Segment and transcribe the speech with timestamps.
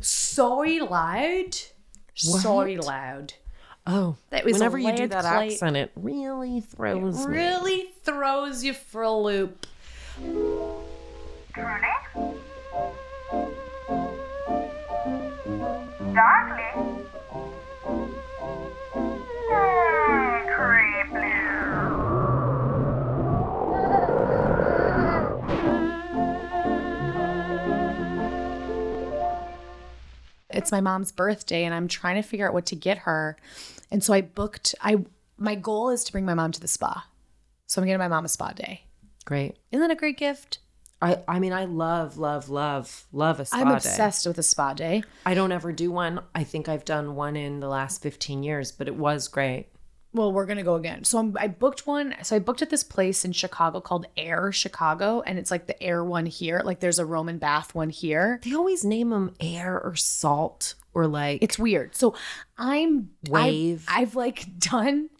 [0.00, 1.56] so loud.
[2.14, 2.56] So
[2.86, 3.34] loud.
[3.86, 5.52] Oh, That was whenever you do that plate.
[5.52, 7.32] accent, it really throws me.
[7.34, 9.64] Really throws you for a loop.
[11.54, 11.80] Truly?
[16.14, 17.05] Darkly?
[30.56, 33.36] It's my mom's birthday and I'm trying to figure out what to get her.
[33.90, 35.04] And so I booked I
[35.38, 37.06] my goal is to bring my mom to the spa.
[37.66, 38.84] So I'm getting my mom a spa day.
[39.24, 39.56] Great.
[39.70, 40.58] Isn't that a great gift?
[41.02, 43.62] I, I mean, I love, love, love, love a spa day.
[43.62, 43.74] I'm day.
[43.74, 45.02] obsessed with a spa day.
[45.26, 46.20] I don't ever do one.
[46.34, 49.66] I think I've done one in the last 15 years, but it was great.
[50.16, 51.04] Well, we're gonna go again.
[51.04, 52.14] So I'm, I booked one.
[52.22, 55.80] So I booked at this place in Chicago called Air Chicago, and it's like the
[55.82, 56.62] Air one here.
[56.64, 58.40] Like there's a Roman bath one here.
[58.42, 61.94] They always name them air or salt or like It's weird.
[61.94, 62.14] So
[62.56, 63.84] I'm Wave.
[63.88, 65.10] I've, I've like done.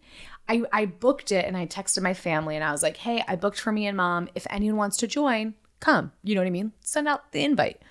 [0.48, 3.36] I I booked it and I texted my family and I was like, hey, I
[3.36, 4.31] booked for me and mom.
[4.34, 6.12] If anyone wants to join, come.
[6.22, 6.72] You know what I mean?
[6.81, 7.83] Send out the invite.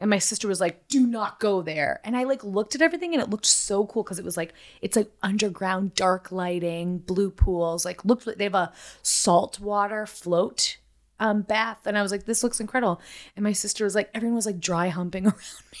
[0.00, 2.00] And my sister was like, do not go there.
[2.04, 4.54] And I like looked at everything and it looked so cool because it was like,
[4.80, 10.78] it's like underground dark lighting, blue pools, like looked like they have a saltwater float
[11.18, 11.80] um bath.
[11.84, 13.00] And I was like, this looks incredible.
[13.36, 15.36] And my sister was like, everyone was like dry humping around
[15.72, 15.78] me.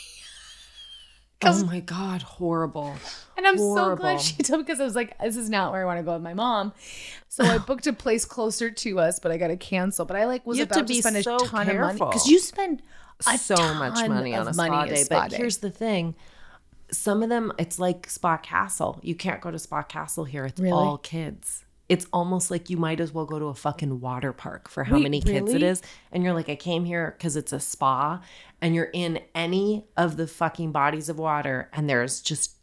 [1.42, 2.94] oh my god, horrible.
[3.38, 5.80] And I'm so glad she told me because I was like, this is not where
[5.80, 6.74] I want to go with my mom.
[7.28, 10.04] So I booked a place closer to us, but I got to cancel.
[10.04, 12.26] But I like was You about to to, spend a so ton of money because
[12.26, 12.82] you spend a
[13.24, 15.02] so much money on a spa money at day.
[15.04, 16.14] spa But here's the thing.
[16.92, 18.98] Some of them, it's like Spa Castle.
[19.02, 20.46] You can't go to Spa Castle here.
[20.46, 20.72] It's Really?
[20.72, 21.64] all kids.
[21.88, 24.94] It's almost like you might as well go to a fucking water park for how
[24.96, 25.66] Wait, many kids it really?
[25.66, 25.82] is.
[26.12, 28.20] And you're like, I came here because it's a spa,
[28.60, 32.56] and you're in any of the fucking bodies of water, and there's just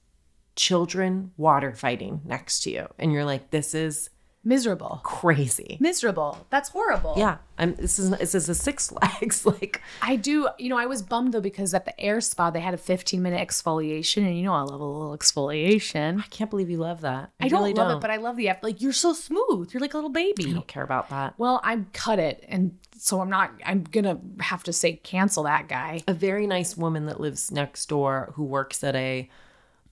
[0.56, 2.88] children water fighting next to you.
[2.98, 4.10] And you're like, this is
[4.48, 5.78] miserable, crazy.
[5.80, 6.48] miserable.
[6.50, 7.16] That's horrible.
[7.18, 7.38] Yeah.
[7.60, 9.46] I'm this is this is a six flags.
[9.62, 10.48] like I do.
[10.58, 13.22] You know, I was bummed though because at the air spa they had a 15
[13.22, 16.20] minute exfoliation, and you know I love a little exfoliation.
[16.20, 17.32] I can't believe you love that.
[17.40, 19.74] I don't really love it, but I love the like you're so smooth.
[19.74, 20.50] You're like a little baby.
[20.50, 21.34] I don't care about that.
[21.38, 23.52] Well, I cut it, and so I'm not.
[23.66, 26.02] I'm gonna have to say cancel that guy.
[26.08, 29.30] a very nice woman that lives next door who works at a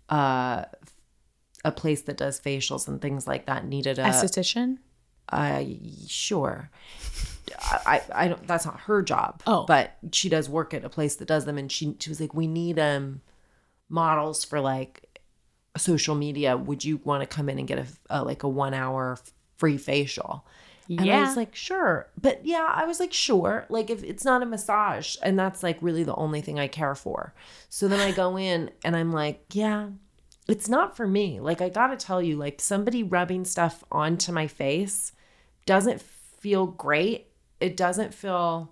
[0.08, 0.66] uh
[1.66, 4.78] a place that does facials and things like that needed a Esthetician.
[5.30, 5.64] uh
[6.08, 6.70] sure
[7.60, 9.66] I, I don't that's not her job Oh.
[9.66, 12.34] but she does work at a place that does them and she she was like
[12.34, 13.22] we need um
[13.90, 15.20] models for like
[15.78, 18.74] social media would you want to come in and get a, a like a one
[18.74, 19.18] hour
[19.58, 20.46] free facial
[20.88, 22.08] and I was like, sure.
[22.22, 23.66] But yeah, I was like, sure.
[23.70, 26.94] Like, if it's not a massage, and that's like really the only thing I care
[26.94, 27.34] for.
[27.70, 29.88] So then I go in and I'm like, yeah,
[30.48, 31.40] it's not for me.
[31.40, 35.12] Like, I gotta tell you, like, somebody rubbing stuff onto my face
[35.66, 37.28] doesn't feel great.
[37.60, 38.72] It doesn't feel.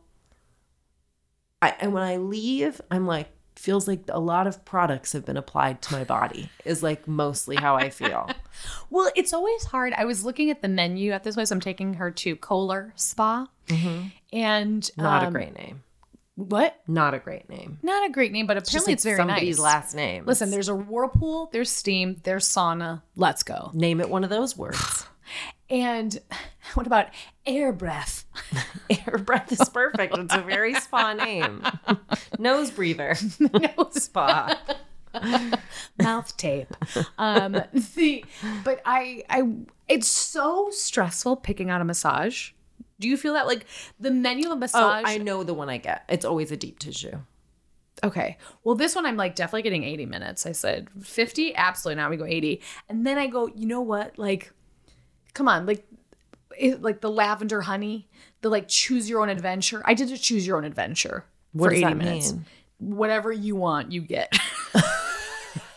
[1.62, 5.38] I, and when I leave, I'm like, feels like a lot of products have been
[5.38, 8.30] applied to my body, is like mostly how I feel.
[8.92, 9.94] Well, it's always hard.
[9.94, 11.50] I was looking at the menu at this place.
[11.50, 13.48] I'm taking her to Kohler Spa,
[14.32, 15.84] and Not a um, great name.
[16.36, 16.80] What?
[16.88, 17.78] Not a great name.
[17.84, 19.64] Not a great name, but apparently like it's very somebody's nice.
[19.64, 20.26] last name.
[20.26, 23.02] Listen, there's a whirlpool, there's steam, there's sauna.
[23.16, 23.72] Let's go.
[23.74, 25.06] name it one of those words.
[25.70, 26.20] And
[26.74, 27.08] what about
[27.46, 28.26] air breath?
[28.90, 30.16] Air breath is perfect.
[30.16, 31.64] It's a very spa name.
[32.38, 33.16] Nose breather.
[33.40, 34.60] Nose spa.
[36.00, 36.76] mouth tape.
[37.18, 37.64] Um,
[37.96, 38.26] the
[38.64, 39.44] but I I
[39.88, 42.52] it's so stressful picking out a massage.
[43.04, 43.66] Do you feel that like
[44.00, 45.02] the menu of a Oh.
[45.04, 46.06] I know the one I get.
[46.08, 47.20] It's always a deep tissue.
[48.02, 48.38] Okay.
[48.64, 50.46] Well, this one I'm like definitely getting 80 minutes.
[50.46, 52.10] I said 50, absolutely not.
[52.12, 52.62] We go 80.
[52.88, 54.18] And then I go, you know what?
[54.18, 54.54] Like,
[55.34, 55.86] come on, like
[56.58, 58.08] it, like the lavender honey,
[58.40, 59.82] the like choose your own adventure.
[59.84, 62.32] I did a choose your own adventure What for does 80 that minutes.
[62.32, 62.46] mean?
[62.80, 64.34] Whatever you want, you get.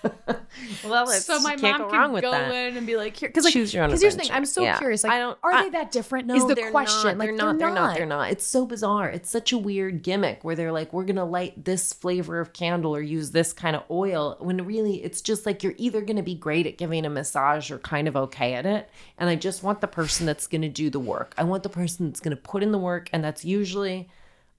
[0.89, 2.53] Well, so my mom can go that.
[2.55, 4.31] in and be like, here, because like, Choose your own Because here's the thing.
[4.33, 4.79] I'm so Yeah.
[4.79, 5.05] curious.
[5.05, 6.27] Like, I don't- are I- they that different?
[6.27, 7.05] No, Is the they're question?
[7.11, 7.19] Not.
[7.19, 7.59] Like, they're not.
[7.59, 7.97] They're not.
[7.97, 8.31] They're not.
[8.31, 9.09] It's so bizarre.
[9.11, 12.95] It's such a weird gimmick where they're like, we're gonna light this flavor of candle
[12.95, 14.37] or use this kind of oil.
[14.41, 17.79] When really, it's just like you're either gonna be great at giving a massage or
[17.79, 18.89] kind of okay at it.
[19.19, 21.35] And I just want the person that's gonna do the work.
[21.39, 24.09] I want the person that's gonna put in the work, and that's usually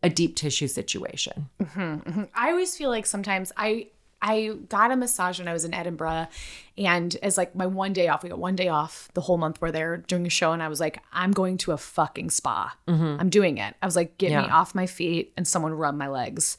[0.03, 1.49] a deep tissue situation.
[1.59, 1.79] Mm-hmm,
[2.09, 2.23] mm-hmm.
[2.35, 3.87] I always feel like sometimes I
[4.21, 6.27] I got a massage when I was in Edinburgh,
[6.77, 9.61] and as like my one day off, we got one day off the whole month.
[9.61, 12.75] We're there doing a show, and I was like, I'm going to a fucking spa.
[12.87, 13.17] Mm-hmm.
[13.19, 13.75] I'm doing it.
[13.81, 16.57] I was like, get me off my feet, and someone rub my legs,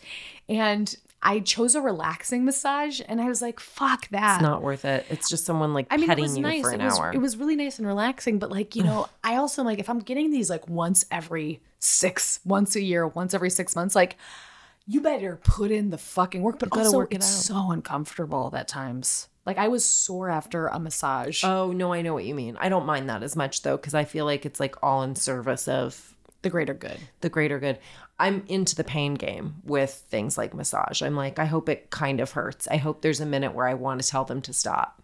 [0.49, 4.37] and I chose a relaxing massage and I was like, fuck that.
[4.37, 5.05] It's not worth it.
[5.11, 6.63] It's just someone like I mean, it petting was you nice.
[6.63, 7.13] for an it was hour.
[7.13, 9.99] it was really nice and relaxing, but like, you know, I also like if I'm
[9.99, 14.17] getting these like once every six, once a year, once every six months, like
[14.89, 16.59] you better put in the fucking work.
[16.59, 17.55] But gotta also work it it's out.
[17.55, 19.29] so uncomfortable at times.
[19.45, 21.45] Like I was sore after a massage.
[21.45, 22.57] oh no, I know what you mean.
[22.59, 25.15] I don't mind that as much though, because I feel like it's like all in
[25.15, 26.99] service of the greater good.
[27.21, 27.79] the greater good.
[28.19, 31.03] I'm into the pain game with things like massage.
[31.03, 32.67] I'm like, I hope it kind of hurts.
[32.67, 35.03] I hope there's a minute where I want to tell them to stop.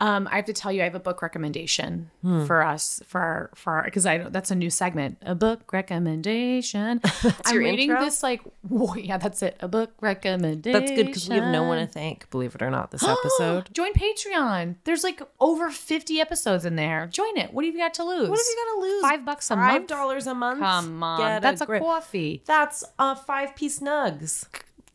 [0.00, 2.44] Um, I have to tell you, I have a book recommendation Hmm.
[2.46, 5.18] for us for our, for our because I know that's a new segment.
[5.22, 7.00] A book recommendation.
[7.44, 8.04] I'm reading intro?
[8.04, 9.56] this like, whoa, yeah, that's it.
[9.60, 10.78] A book recommendation.
[10.80, 13.68] That's good because we have no one to thank, believe it or not, this episode.
[13.72, 14.76] Join Patreon.
[14.84, 17.08] There's like over 50 episodes in there.
[17.08, 17.52] Join it.
[17.52, 18.28] What have you got to lose?
[18.28, 19.02] What have you got to lose?
[19.02, 19.86] Five bucks a Five month.
[19.88, 20.60] dollars a month.
[20.60, 21.82] Come on, Get that's a, grip.
[21.82, 22.42] coffee.
[22.46, 24.46] That's a five piece nugs.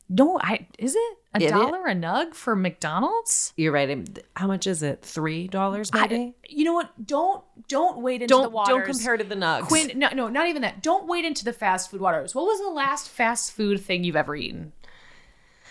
[0.10, 3.54] No, I is it a dollar a nug for McDonald's?
[3.56, 4.20] You're right.
[4.36, 5.02] How much is it?
[5.02, 6.16] Three dollars maybe.
[6.16, 7.06] I, you know what?
[7.06, 8.70] Don't don't wait into the don't waters.
[8.70, 9.68] don't compare to the nugs.
[9.68, 10.84] Quinn, no, no, not even that.
[10.84, 12.36] Don't wait into the fast food waters.
[12.36, 14.74] What was the last fast food thing you've ever eaten?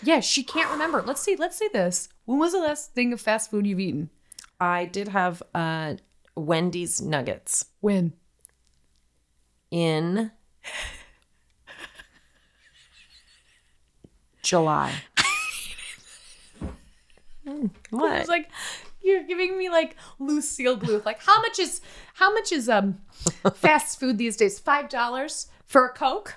[0.02, 1.02] Yeah, she can't remember.
[1.02, 1.36] Let's see.
[1.36, 2.08] Let's see this.
[2.24, 4.10] When was the last thing of fast food you've eaten?
[4.60, 5.94] I did have uh,
[6.34, 8.12] Wendy's nuggets When?
[9.70, 10.30] in
[14.42, 14.92] July.
[17.46, 18.48] Hmm, I was like,
[19.02, 21.04] you're giving me like Lucille Bluth.
[21.04, 21.80] Like, how much is
[22.14, 22.98] how much is um
[23.54, 24.58] fast food these days?
[24.58, 26.36] Five dollars for a Coke?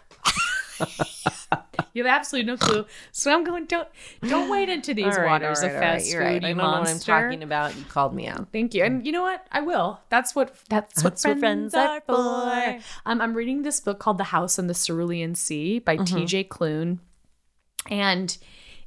[1.94, 2.86] you have absolutely no clue.
[3.12, 3.66] So I'm going.
[3.66, 3.88] Don't
[4.22, 6.26] don't wade into these right, waters all of right, fast you're food.
[6.26, 6.42] right.
[6.42, 7.76] you I don't know what I'm talking about.
[7.78, 8.48] You called me out.
[8.52, 8.84] Thank you.
[8.84, 9.46] And you know what?
[9.52, 10.00] I will.
[10.10, 12.80] That's what that's, what, That's what friends, friends are for.
[13.06, 16.46] Um, I'm reading this book called The House in the Cerulean Sea by T.J.
[16.46, 17.00] Klune,
[17.90, 18.38] and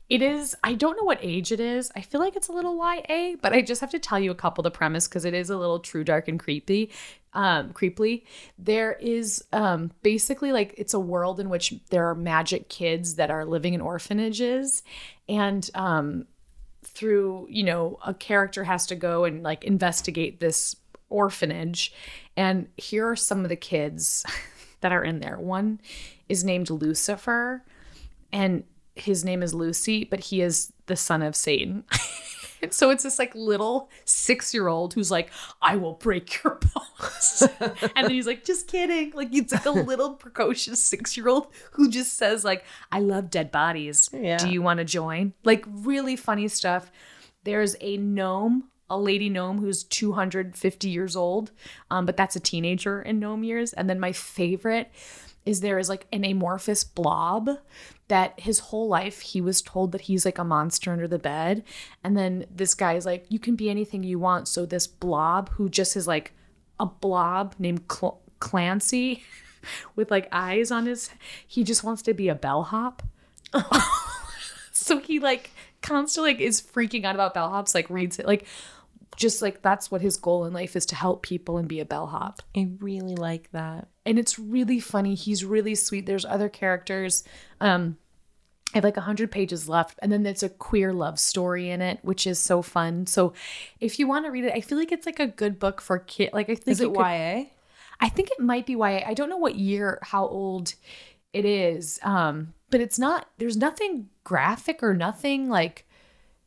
[0.09, 0.56] it is.
[0.65, 1.93] I don't know what age it is.
[1.95, 4.35] I feel like it's a little YA, but I just have to tell you a
[4.35, 6.91] couple the premise because it is a little true, dark, and creepy.
[7.35, 8.25] Um, creepily,
[8.59, 13.31] there is um basically like it's a world in which there are magic kids that
[13.31, 14.83] are living in orphanages,
[15.29, 16.27] and um
[16.83, 20.75] through you know a character has to go and like investigate this
[21.11, 21.93] orphanage
[22.37, 24.25] and here are some of the kids
[24.81, 25.81] that are in there one
[26.29, 27.62] is named lucifer
[28.33, 28.65] and
[29.00, 31.85] his name is lucy but he is the son of satan
[32.62, 35.31] And so it's this like little six year old who's like,
[35.62, 37.49] I will break your bones.
[37.61, 39.12] and then he's like, just kidding.
[39.15, 43.31] Like it's like a little precocious six year old who just says, like, I love
[43.31, 44.11] dead bodies.
[44.12, 44.39] Yeah.
[44.39, 45.35] Do you want to join?
[45.45, 46.91] Like really funny stuff.
[47.45, 51.53] There's a gnome, a lady gnome who's 250 years old,
[51.91, 53.73] um, but that's a teenager in gnome years.
[53.73, 54.91] And then my favorite
[55.49, 57.49] is there is like an amorphous blob
[58.09, 61.65] that his whole life he was told that he's like a monster under the bed.
[62.05, 64.47] And then this guy is like, you can be anything you want.
[64.47, 66.35] So this blob who just is like
[66.79, 69.25] a blob named Cl- Clancy
[69.97, 71.09] with like eyes on his,
[71.47, 73.03] he just wants to be a bellhop.
[74.73, 75.50] so he like
[75.81, 78.47] constantly like is freaking out about bellhops, like reads it like
[79.17, 81.85] just like that's what his goal in life is to help people and be a
[81.85, 83.89] bellhop I really like that.
[84.09, 85.15] And it's really funny.
[85.15, 86.07] He's really sweet.
[86.07, 87.23] There's other characters.
[87.61, 87.99] Um,
[88.73, 91.99] I have like 100 pages left, and then there's a queer love story in it,
[92.03, 93.07] which is so fun.
[93.07, 93.33] So,
[93.81, 95.99] if you want to read it, I feel like it's like a good book for
[95.99, 96.31] kid.
[96.33, 97.45] Like I think Is it you could- YA?
[98.00, 99.03] I think it might be YA.
[99.07, 100.75] I don't know what year, how old
[101.33, 101.99] it is.
[102.03, 103.29] Um, but it's not.
[103.38, 105.85] There's nothing graphic or nothing like.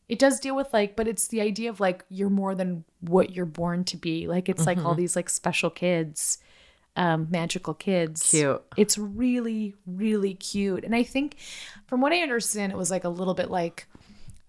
[0.08, 3.34] It does deal with like, but it's the idea of like you're more than what
[3.36, 4.28] you're born to be.
[4.28, 6.38] Like it's like all these like special kids,
[6.96, 8.30] um, magical kids.
[8.30, 8.62] Cute.
[8.78, 10.84] It's really, really cute.
[10.84, 11.38] And I think
[11.88, 13.88] from what I understand, it was like a little bit like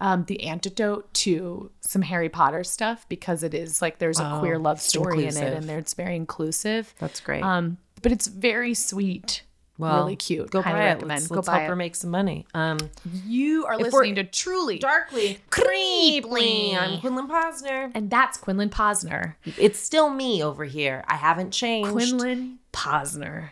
[0.01, 4.59] um, the antidote to some Harry Potter stuff because it is like there's a queer
[4.59, 6.93] love story in it and it's very inclusive.
[6.99, 7.45] That's great.
[7.45, 9.45] Um, but it's very sweet.
[9.83, 10.51] Well, really cute.
[10.51, 10.89] Go Highly buy it.
[10.95, 11.21] recommend.
[11.21, 11.69] Let's, Go let's buy help it.
[11.69, 12.47] her make some money.
[12.55, 12.79] Um,
[13.27, 16.77] You are listening to Truly darkly creeply.
[16.77, 17.91] I'm Quinlan Posner.
[17.95, 19.35] And that's Quinlan Posner.
[19.59, 21.05] It's still me over here.
[21.09, 21.91] I haven't changed.
[21.93, 23.51] Quinlan Posner.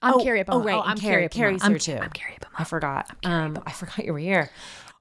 [0.00, 1.28] I'm Oh, Kerry oh, right, Oh, I'm Kerry-.
[1.28, 1.96] Kerry's I'm, here, too.
[2.00, 2.36] I'm Kerry.
[2.56, 3.10] I forgot.
[3.24, 4.50] Um, I forgot you were here.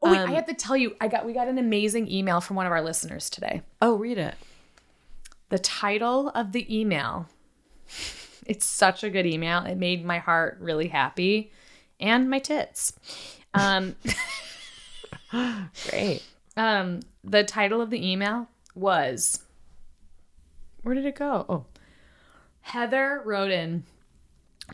[0.02, 2.40] Oh wait, Um, I have to tell you, I got we got an amazing email
[2.42, 3.62] from one of our listeners today.
[3.82, 4.36] Oh, read it.
[5.50, 7.28] The title of the email.
[8.48, 9.64] It's such a good email.
[9.66, 11.52] It made my heart really happy
[12.00, 12.94] and my tits.
[13.54, 13.96] Um
[15.90, 16.24] Great.
[16.56, 19.44] um the title of the email was
[20.84, 21.46] Where did it go?
[21.50, 21.66] Oh.
[22.62, 23.84] Heather wrote in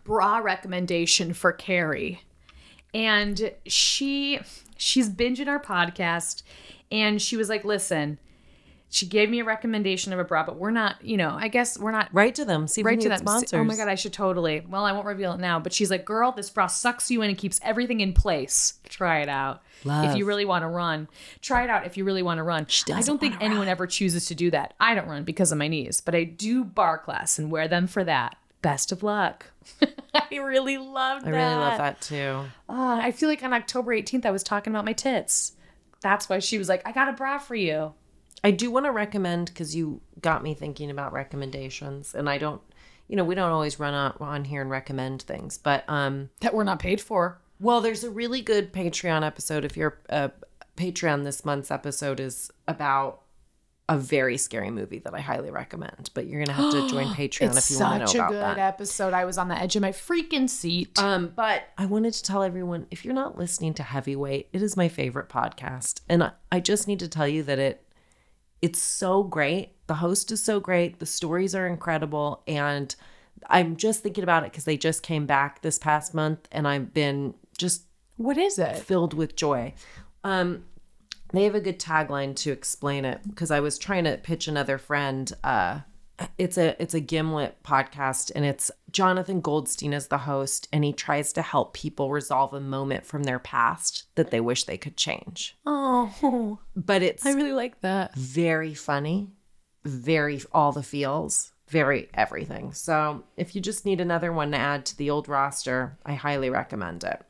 [0.03, 2.21] bra recommendation for Kerry.
[2.93, 4.39] and she
[4.77, 6.43] she's binging our podcast
[6.91, 8.17] and she was like listen
[8.93, 11.79] she gave me a recommendation of a bra but we're not you know i guess
[11.79, 12.67] we're not Write to them.
[12.67, 13.53] See if right we to them sponsors.
[13.53, 16.05] oh my god i should totally well i won't reveal it now but she's like
[16.05, 20.15] girl this bra sucks you in and keeps everything in place try it out if
[20.15, 21.07] you really want to run
[21.41, 24.27] try it out if you really want to run i don't think anyone ever chooses
[24.27, 27.39] to do that i don't run because of my knees but i do bar class
[27.39, 29.47] and wear them for that best of luck
[30.13, 31.33] i really love that.
[31.33, 32.43] I really love that too.
[32.69, 35.53] Ah, I feel like on October 18th, I was talking about my tits.
[36.01, 37.93] That's why she was like, I got a bra for you.
[38.43, 42.61] I do want to recommend because you got me thinking about recommendations, and I don't,
[43.07, 46.53] you know, we don't always run on, on here and recommend things, but um, That
[46.53, 47.39] we're not paid for.
[47.59, 49.63] well, there's a really good Patreon episode.
[49.65, 50.31] If you're a
[50.75, 53.21] Patreon, this month's episode is about
[53.89, 56.09] a very scary movie that I highly recommend.
[56.13, 58.31] But you're gonna have to join Patreon if you want to know about that.
[58.31, 59.13] such a good episode.
[59.13, 60.97] I was on the edge of my freaking seat.
[60.97, 64.77] Um, but I wanted to tell everyone if you're not listening to Heavyweight, it is
[64.77, 67.82] my favorite podcast, and I, I just need to tell you that it
[68.63, 69.73] it's so great.
[69.87, 70.99] The host is so great.
[70.99, 72.95] The stories are incredible, and
[73.49, 76.93] I'm just thinking about it because they just came back this past month, and I've
[76.93, 77.83] been just
[78.15, 78.77] what is it?
[78.77, 79.73] filled with joy.
[80.23, 80.63] Um,
[81.33, 84.77] they have a good tagline to explain it because I was trying to pitch another
[84.77, 85.29] friend.
[85.43, 85.79] Uh,
[86.37, 90.93] it's a it's a Gimlet podcast, and it's Jonathan Goldstein is the host, and he
[90.93, 94.95] tries to help people resolve a moment from their past that they wish they could
[94.97, 95.57] change.
[95.65, 98.13] Oh, But it's I really like that.
[98.15, 99.29] very funny,
[99.83, 102.73] very all the feels, very everything.
[102.73, 106.49] So if you just need another one to add to the old roster, I highly
[106.51, 107.21] recommend it.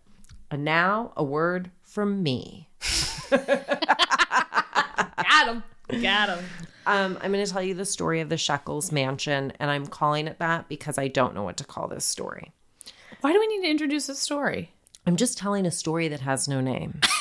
[0.52, 2.70] And now a word from me.
[3.32, 3.48] Got
[5.48, 5.63] him.
[6.02, 6.46] Got him.
[6.86, 10.28] Um, I'm going to tell you the story of the Shekels mansion, and I'm calling
[10.28, 12.52] it that because I don't know what to call this story.
[13.22, 14.74] Why do we need to introduce a story?
[15.06, 17.02] I'm just telling a story that has no name.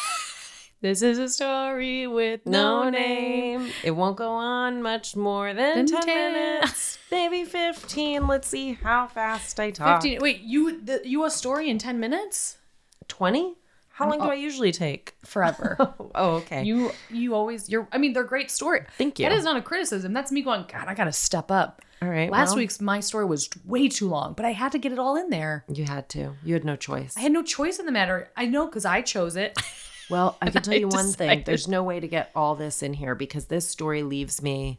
[0.83, 3.71] This is a story with No name.
[3.85, 6.33] It won't go on much more than Than 10 10.
[6.33, 8.27] minutes, maybe 15.
[8.27, 10.03] Let's see how fast I talk.
[10.03, 10.19] 15.
[10.21, 12.59] Wait, you the, you a story in 10 minutes?
[13.07, 13.55] 20?
[13.93, 14.31] How long do oh.
[14.31, 15.15] I usually take?
[15.25, 15.77] Forever.
[16.15, 16.63] Oh, okay.
[16.63, 18.83] you you always you're I mean they're great story.
[18.99, 19.27] Thank you.
[19.27, 20.13] That is not a criticism.
[20.13, 21.81] That's me going, God, I gotta step up.
[22.03, 22.31] All right.
[22.31, 24.99] Last well, week's my story was way too long, but I had to get it
[24.99, 25.65] all in there.
[25.69, 26.35] You had to.
[26.45, 27.17] You had no choice.
[27.17, 28.31] I had no choice in the matter.
[28.37, 29.59] I know because I chose it.
[30.11, 31.43] Well, I can tell I you one thing.
[31.47, 34.79] There's no way to get all this in here because this story leaves me.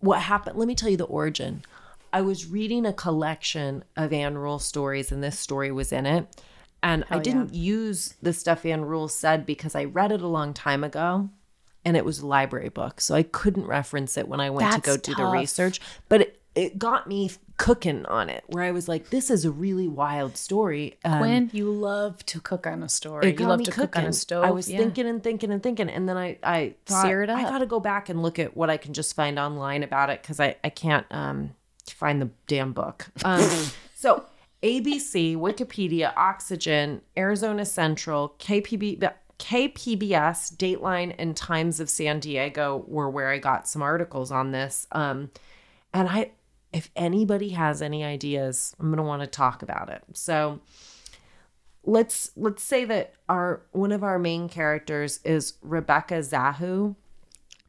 [0.00, 0.56] What happened?
[0.56, 1.62] Let me tell you the origin.
[2.12, 6.26] I was reading a collection of Ann Rule stories, and this story was in it.
[6.82, 10.54] And I didn't use the stuff Ann Rule said because I read it a long
[10.54, 11.30] time ago
[11.84, 13.00] and it was a library book.
[13.00, 15.80] So I couldn't reference it when I went to That's go do the research.
[16.08, 19.50] But it, it got me cooking on it, where I was like, this is a
[19.50, 20.98] really wild story.
[21.04, 24.12] Um, When you love to cook on a story, you love to cook on a
[24.12, 24.44] stove.
[24.44, 24.78] I was Yeah.
[24.78, 27.66] thinking and thinking and thinking, and then I I thought Sear it I got to
[27.66, 30.56] go back and look at what I can just find online about it because I
[30.62, 31.54] I can't um
[31.88, 33.08] find the damn book.
[33.24, 33.48] Um,
[33.94, 34.24] so
[34.62, 39.10] ABC, Wikipedia, Oxygen, Arizona Central, KPB.
[39.38, 44.88] KPBS, Dateline, and Times of San Diego were where I got some articles on this.
[44.90, 45.30] Um,
[45.94, 46.32] and I,
[46.72, 50.02] if anybody has any ideas, I'm gonna want to talk about it.
[50.12, 50.60] So,
[51.84, 56.96] let's let's say that our one of our main characters is Rebecca Zahau.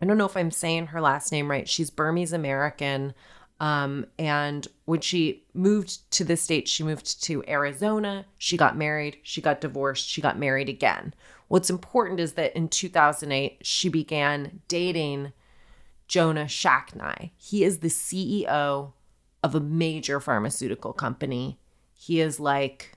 [0.01, 1.67] I don't know if I'm saying her last name right.
[1.67, 3.13] She's Burmese American.
[3.59, 8.25] Um, and when she moved to the state, she moved to Arizona.
[8.37, 11.13] She got married, she got divorced, she got married again.
[11.49, 15.33] What's important is that in 2008, she began dating
[16.07, 17.31] Jonah Shacknai.
[17.37, 18.93] He is the CEO
[19.43, 21.59] of a major pharmaceutical company.
[21.93, 22.93] He is like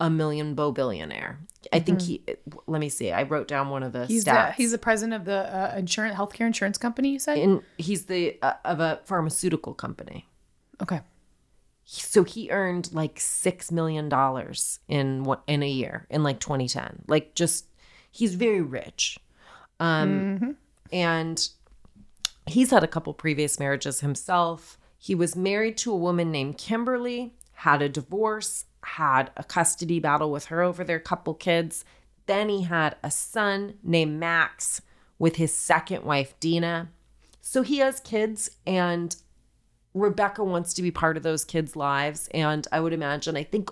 [0.00, 1.38] a million bow billionaire.
[1.72, 2.24] I think he.
[2.66, 3.12] Let me see.
[3.12, 4.54] I wrote down one of the He's the stats.
[4.54, 7.10] he's the president of the uh, insurance healthcare insurance company.
[7.10, 10.26] You said and he's the uh, of a pharmaceutical company.
[10.82, 11.00] okay.
[11.84, 17.02] So he earned like six million dollars in what in a year in like 2010.
[17.08, 17.66] Like just
[18.10, 19.18] he's very rich.
[19.80, 20.56] Um
[20.92, 21.48] and
[22.46, 24.78] he's had a couple previous marriages himself.
[24.98, 28.66] He was married to a woman named Kimberly, had a divorce,
[28.96, 31.84] had a custody battle with her over their couple kids.
[32.26, 34.82] Then he had a son named Max
[35.18, 36.88] with his second wife, Dina.
[37.40, 39.14] So he has kids, and
[39.94, 42.28] Rebecca wants to be part of those kids' lives.
[42.32, 43.70] And I would imagine, I think,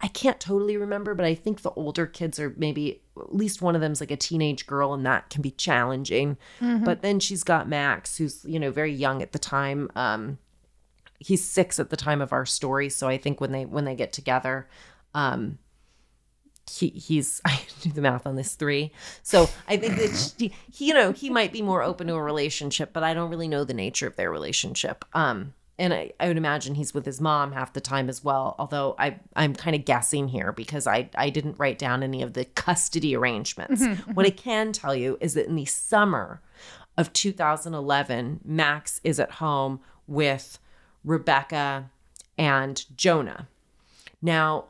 [0.00, 3.74] I can't totally remember, but I think the older kids are maybe, at least one
[3.74, 6.36] of them's like a teenage girl, and that can be challenging.
[6.84, 9.90] But then she's got Max, who's, you know, very young at the time.
[9.96, 10.38] Um,
[11.18, 12.88] he's six at the time of our story.
[12.88, 14.68] So I think when they, when they get together,
[15.14, 15.58] um,
[16.70, 18.92] he he's I do the math on this three.
[19.22, 22.22] So I think that she, he, you know he might be more open to a
[22.22, 25.04] relationship, but I don't really know the nature of their relationship.
[25.14, 28.56] Um, and I, I would imagine he's with his mom half the time as well.
[28.58, 32.32] Although I I'm kind of guessing here because I I didn't write down any of
[32.32, 33.84] the custody arrangements.
[34.14, 36.40] What I can tell you is that in the summer
[36.96, 40.58] of 2011, Max is at home with
[41.06, 41.88] Rebecca
[42.36, 43.48] and Jonah.
[44.20, 44.66] Now,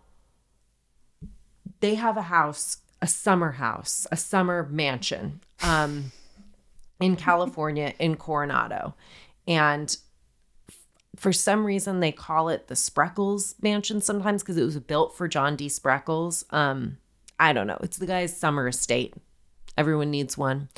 [1.81, 6.13] they have a house, a summer house, a summer mansion um,
[7.01, 8.95] in California, in Coronado.
[9.49, 9.97] And
[11.17, 15.27] for some reason, they call it the Spreckels Mansion sometimes because it was built for
[15.27, 15.67] John D.
[15.69, 16.45] Spreckels.
[16.53, 16.99] Um,
[17.41, 17.79] I don't know.
[17.83, 19.15] It's the guy's summer estate.
[19.79, 20.69] Everyone needs one.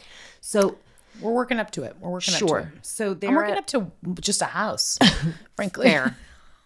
[0.41, 0.79] So,
[1.21, 1.97] We're working up to it.
[2.01, 2.59] We're working up to sure.
[2.75, 2.87] it.
[2.87, 4.99] So they're I'm working at- up to just a house,
[5.57, 5.87] frankly.
[5.89, 6.17] fair,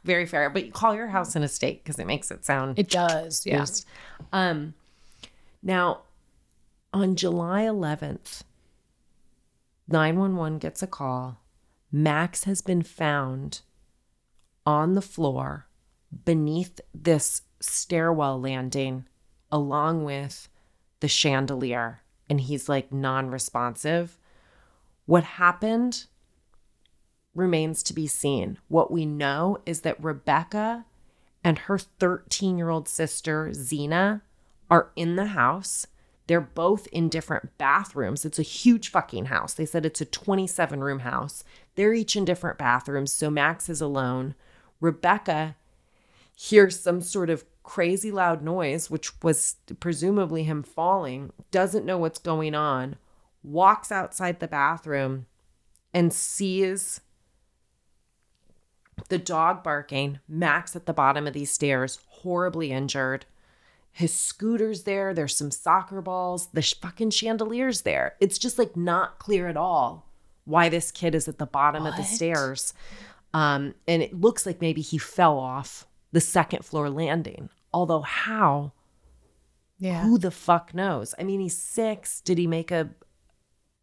[0.05, 0.51] very fair.
[0.51, 3.47] But you call your house an estate because it makes it sound It does.
[3.47, 3.59] Yeah.
[3.59, 3.87] Just-
[4.33, 4.75] Um,
[5.63, 6.01] now,
[6.93, 8.43] on July 11th,
[9.89, 11.41] 911 gets a call.
[11.91, 13.61] Max has been found
[14.65, 15.67] on the floor
[16.25, 19.07] beneath this stairwell landing,
[19.51, 20.49] along with
[21.01, 22.01] the chandelier.
[22.31, 24.19] And he's like non responsive.
[25.07, 26.07] What happened
[27.35, 28.59] remains to be seen.
[28.69, 30.85] What we know is that Rebecca
[31.43, 34.23] and her 13 year old sister, Xena,
[34.71, 35.87] are in the house.
[36.27, 38.25] They're both in different bathrooms.
[38.25, 39.55] It's a huge fucking house.
[39.55, 41.43] They said it's a 27 room house.
[41.75, 43.13] They're each in different bathrooms.
[43.13, 44.35] So Max is alone.
[44.81, 45.57] Rebecca
[46.35, 52.19] hears some sort of crazy loud noise, which was presumably him falling, doesn't know what's
[52.19, 52.97] going on,
[53.43, 55.27] walks outside the bathroom
[55.93, 57.01] and sees
[59.09, 63.27] the dog barking, Max at the bottom of these stairs, horribly injured.
[63.91, 65.13] His scooter's there.
[65.13, 66.49] There's some soccer balls.
[66.53, 68.15] The sh- fucking chandelier's there.
[68.21, 70.07] It's just like not clear at all
[70.45, 72.75] why this kid is at the bottom of the stairs.
[73.35, 77.49] Um, and it looks like maybe he fell off the second floor landing.
[77.73, 78.73] Although, how?
[79.79, 80.03] Yeah.
[80.03, 81.15] Who the fuck knows?
[81.19, 82.21] I mean, he's six.
[82.21, 82.91] Did he make a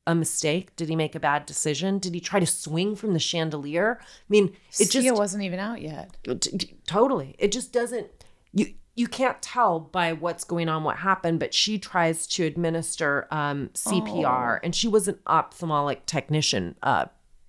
[0.09, 0.75] a mistake?
[0.75, 1.99] Did he make a bad decision?
[1.99, 3.99] Did he try to swing from the chandelier?
[4.01, 4.47] I mean,
[4.79, 6.17] it just Sia wasn't even out yet.
[6.23, 8.07] T- t- totally it just doesn't
[8.53, 13.27] you you can't tell by what's going on what happened but she tries to administer
[13.31, 17.05] um cpr and she was an ophthalmic technician uh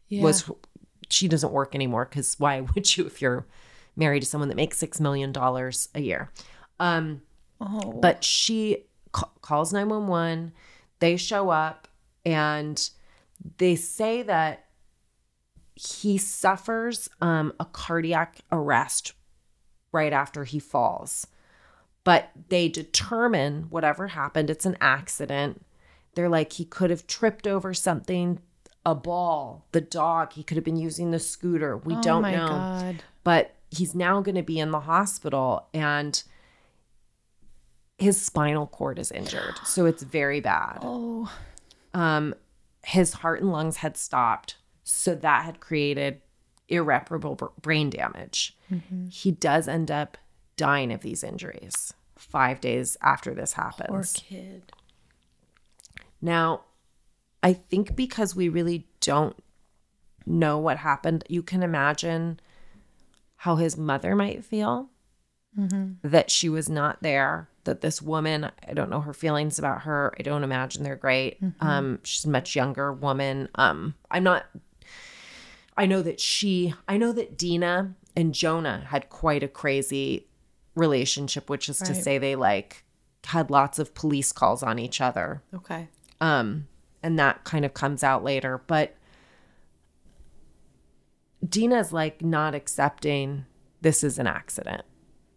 [0.08, 0.22] Yeah.
[0.22, 0.50] was
[1.08, 3.46] she doesn't work anymore because why would you if you're
[3.96, 6.30] married to someone that makes six million dollars a year
[6.78, 7.22] um
[7.62, 7.92] Oh.
[8.00, 10.52] but she ca- calls 911
[10.98, 11.88] they show up
[12.30, 12.90] and
[13.58, 14.66] they say that
[15.74, 19.14] he suffers um, a cardiac arrest
[19.92, 21.26] right after he falls
[22.04, 25.64] but they determine whatever happened it's an accident
[26.14, 28.38] they're like he could have tripped over something
[28.86, 32.46] a ball the dog he could have been using the scooter we oh don't know
[32.46, 33.02] God.
[33.24, 36.22] but he's now going to be in the hospital and
[37.98, 41.30] his spinal cord is injured so it's very bad Oh.
[41.94, 42.34] Um
[42.84, 46.20] his heart and lungs had stopped so that had created
[46.68, 48.56] irreparable br- brain damage.
[49.10, 50.16] He does end up
[50.56, 53.88] dying of these injuries 5 days after this happens.
[53.88, 54.72] Poor kid.
[56.22, 56.62] now,
[57.42, 59.36] I think because we really don't
[60.26, 62.38] know what happened, you can imagine
[63.36, 64.88] how his mother might feel
[66.02, 70.14] that she was not there, that this woman, I don't know her feelings about her.
[70.18, 71.38] I don't imagine they're great.
[71.60, 73.48] Um, she's a much younger woman.
[73.54, 74.46] Um, I'm not
[75.76, 80.26] I know that she, I know that Dina and Jonah had quite a crazy
[80.74, 82.84] relationship, which is to say they like
[83.26, 85.88] had lots of police calls on each other Okay.
[86.20, 86.66] um
[87.02, 88.96] and that kind of comes out later but
[91.46, 93.44] dina's like not accepting
[93.82, 94.82] this is an accident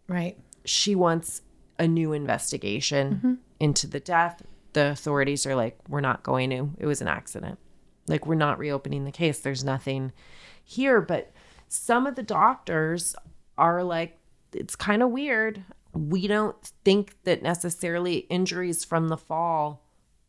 [0.08, 0.38] Right.
[0.66, 1.42] she wants
[1.80, 3.34] a new investigation mm-hmm.
[3.60, 4.44] into the death.
[4.74, 6.72] The authorities are like we're not going to.
[6.78, 7.60] It was an accident.
[8.08, 9.40] Like we're not reopening the case.
[9.40, 10.12] There's nothing
[10.64, 11.02] here.
[11.02, 11.32] But
[11.68, 13.16] some of the doctors
[13.58, 14.18] are like
[14.54, 15.64] it's kind of weird.
[15.94, 19.86] We don't think that necessarily injuries from the fall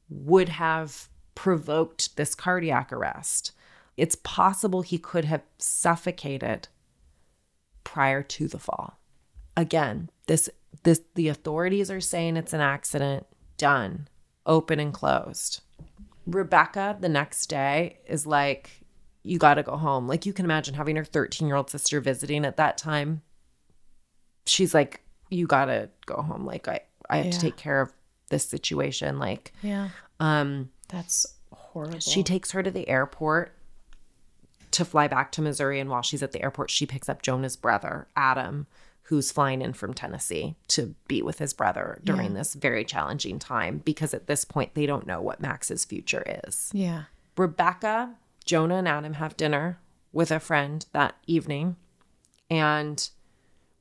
[0.08, 3.52] would have provoked this cardiac arrest.
[3.96, 6.68] It's possible he could have suffocated
[7.82, 8.98] prior to the fall.
[9.56, 10.48] Again this
[10.82, 14.08] this the authorities are saying it's an accident done
[14.46, 15.60] open and closed
[16.26, 18.70] rebecca the next day is like
[19.22, 22.00] you got to go home like you can imagine having her 13 year old sister
[22.00, 23.22] visiting at that time
[24.46, 27.92] she's like you got to go home like i I have to take care of
[28.30, 29.18] this situation.
[29.18, 29.90] Like, Yeah.
[30.20, 32.00] um, That's horrible.
[32.00, 33.54] she takes her to the airport
[34.70, 35.80] to fly back to Missouri.
[35.80, 38.66] And while she's at the airport, she picks up Jonah's brother, Adam,
[39.04, 43.82] who's flying in from Tennessee to be with his brother during this very challenging time
[43.84, 46.70] because at this point, they don't know what Max's future is.
[46.72, 47.04] Yeah.
[47.36, 48.14] Rebecca,
[48.44, 49.78] Jonah, and Adam have dinner
[50.12, 51.76] with a friend that evening.
[52.48, 53.08] And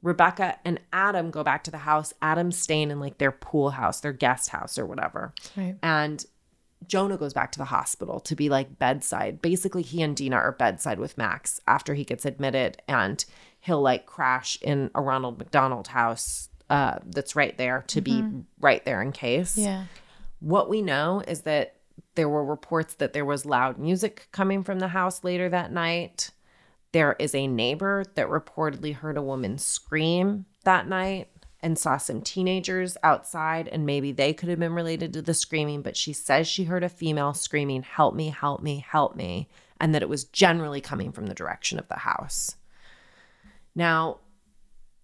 [0.02, 2.14] Rebecca and Adam go back to the house.
[2.22, 5.34] Adam's staying in like their pool house, their guest house or whatever.
[5.56, 5.78] Right.
[5.82, 6.26] And
[6.86, 9.42] Jonah goes back to the hospital to be like bedside.
[9.42, 13.24] Basically, he and Dina are bedside with Max after he gets admitted, and
[13.64, 18.24] he'll like crash in a Ronald McDonald house uh, that's right there to be
[18.60, 19.58] right there in case.
[19.58, 19.86] Yeah.
[20.42, 21.76] What we know is that
[22.16, 26.32] there were reports that there was loud music coming from the house later that night.
[26.92, 31.30] There is a neighbor that reportedly heard a woman scream that night
[31.62, 35.82] and saw some teenagers outside, and maybe they could have been related to the screaming,
[35.82, 39.48] but she says she heard a female screaming, Help me, help me, help me,
[39.80, 42.58] and that it was generally coming from the direction of the house.
[43.76, 44.20] Now,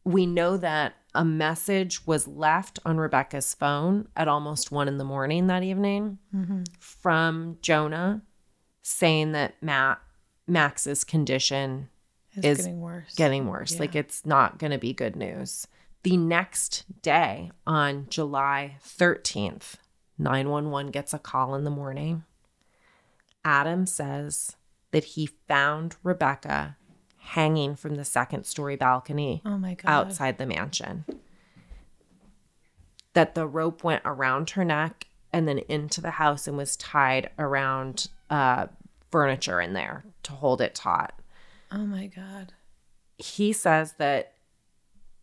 [0.04, 5.04] we know that a message was left on Rebecca's phone at almost one in the
[5.04, 6.64] morning that evening mm-hmm.
[6.80, 8.22] from Jonah
[8.82, 10.00] saying that Matt
[10.48, 11.90] Max's condition
[12.36, 13.16] It's is getting worse.
[13.16, 13.74] getting worse.
[13.74, 13.80] Yeah.
[13.80, 15.68] Like it's not going to be good news.
[16.04, 19.76] The next day on July 13th,
[20.18, 22.24] 911 gets a call in the morning.
[23.44, 24.56] Adam says
[24.92, 26.78] that he found Rebecca
[27.30, 29.90] hanging from the second story balcony oh my god.
[29.90, 31.06] outside the mansion.
[33.14, 37.30] That the rope went around her neck and then into the house and was tied
[37.38, 38.66] around uh,
[39.12, 41.14] furniture in there to hold it taut.
[41.72, 42.54] Oh my god.
[43.20, 44.34] He says that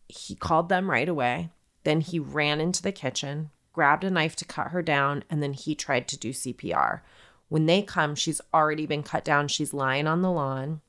[0.07, 1.49] he called them right away.
[1.83, 5.51] Then he ran into the kitchen, grabbed a knife to cut her down, and then
[5.51, 7.01] he tried to do CPR.
[7.49, 9.49] When they come, she's already been cut down.
[9.49, 10.81] She's lying on the lawn.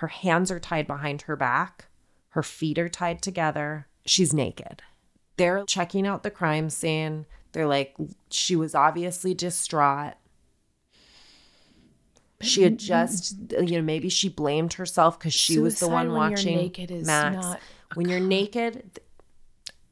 [0.00, 1.88] Her hands are tied behind her back.
[2.30, 3.86] Her feet are tied together.
[4.06, 4.80] She's naked.
[5.36, 7.26] They're checking out the crime scene.
[7.52, 7.94] They're like,
[8.30, 10.14] she was obviously distraught.
[12.40, 16.30] She had just, you know, maybe she blamed herself because she was the one when
[16.30, 16.72] you're watching
[17.04, 17.36] Max.
[17.36, 17.60] not
[17.92, 19.00] when you're naked,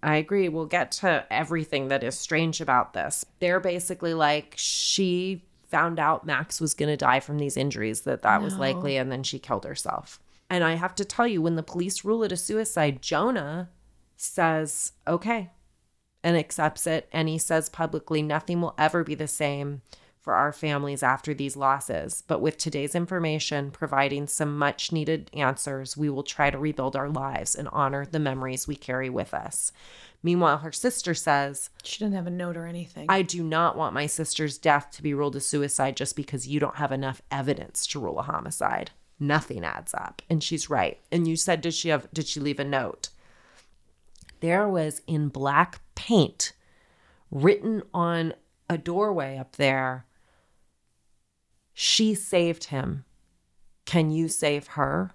[0.03, 0.49] I agree.
[0.49, 3.27] We'll get to everything that is strange about this.
[3.41, 8.23] They're basically like she found out Max was going to die from these injuries, that
[8.23, 10.19] that was likely, and then she killed herself.
[10.51, 13.69] And I have to tell you, when the police rule it a suicide, Jonah
[14.17, 15.51] says, okay,
[16.23, 17.09] and accepts it.
[17.13, 19.83] And he says publicly, nothing will ever be the same
[20.29, 22.23] for our families after these losses.
[22.27, 27.09] But with today's information providing some much needed answers, we will try to rebuild our
[27.09, 29.73] lives and honor the memories we carry with us.
[30.23, 33.07] Meanwhile, her sister says, She didn't have a note or anything.
[33.09, 36.61] I do not want my sister's death to be ruled a suicide just because you
[36.61, 38.91] don't have enough evidence to rule a homicide.
[39.19, 40.21] Nothing adds up.
[40.29, 41.01] And she's right.
[41.11, 43.09] And you said, did she have, did she leave a note?
[44.41, 46.53] There was in black paint
[47.31, 48.35] written on
[48.69, 50.05] a doorway up there,
[51.81, 53.05] she saved him.
[53.85, 55.13] Can you save her?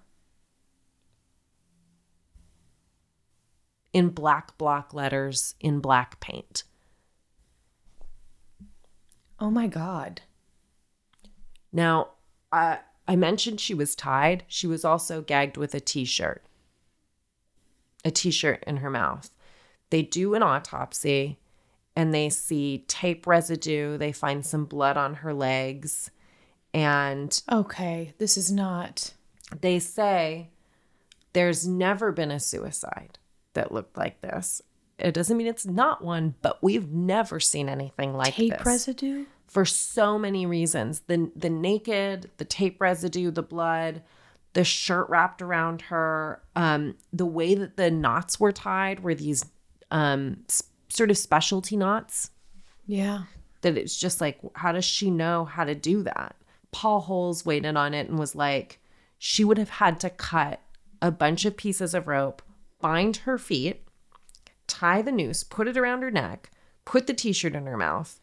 [3.92, 6.64] In black block letters in black paint.
[9.38, 10.22] oh my god.
[11.70, 12.12] Now,
[12.50, 14.44] I I mentioned she was tied.
[14.48, 16.46] She was also gagged with a t-shirt.
[18.06, 19.28] A t-shirt in her mouth.
[19.90, 21.38] They do an autopsy
[21.94, 23.98] and they see tape residue.
[23.98, 26.10] They find some blood on her legs
[26.74, 29.14] and Okay, this is not.
[29.60, 30.50] they say
[31.32, 33.18] there's never been a suicide
[33.54, 34.60] that looked like this.
[34.98, 39.24] It doesn't mean it's not one, but we've never seen anything like Tape this residue?
[39.48, 41.00] for so many reasons.
[41.06, 44.02] The the naked, the tape residue, the blood,
[44.52, 49.44] the shirt wrapped around her, um, the way that the knots were tied were these
[49.90, 52.30] um, s- sort of specialty knots
[52.86, 53.24] Yeah.
[53.62, 56.36] that it's just like, how does she know how to do that?
[56.74, 58.80] Paul Holes weighed in on it and was like,
[59.16, 60.60] she would have had to cut
[61.00, 62.42] a bunch of pieces of rope,
[62.80, 63.86] bind her feet,
[64.66, 66.50] tie the noose, put it around her neck,
[66.84, 68.20] put the t shirt in her mouth.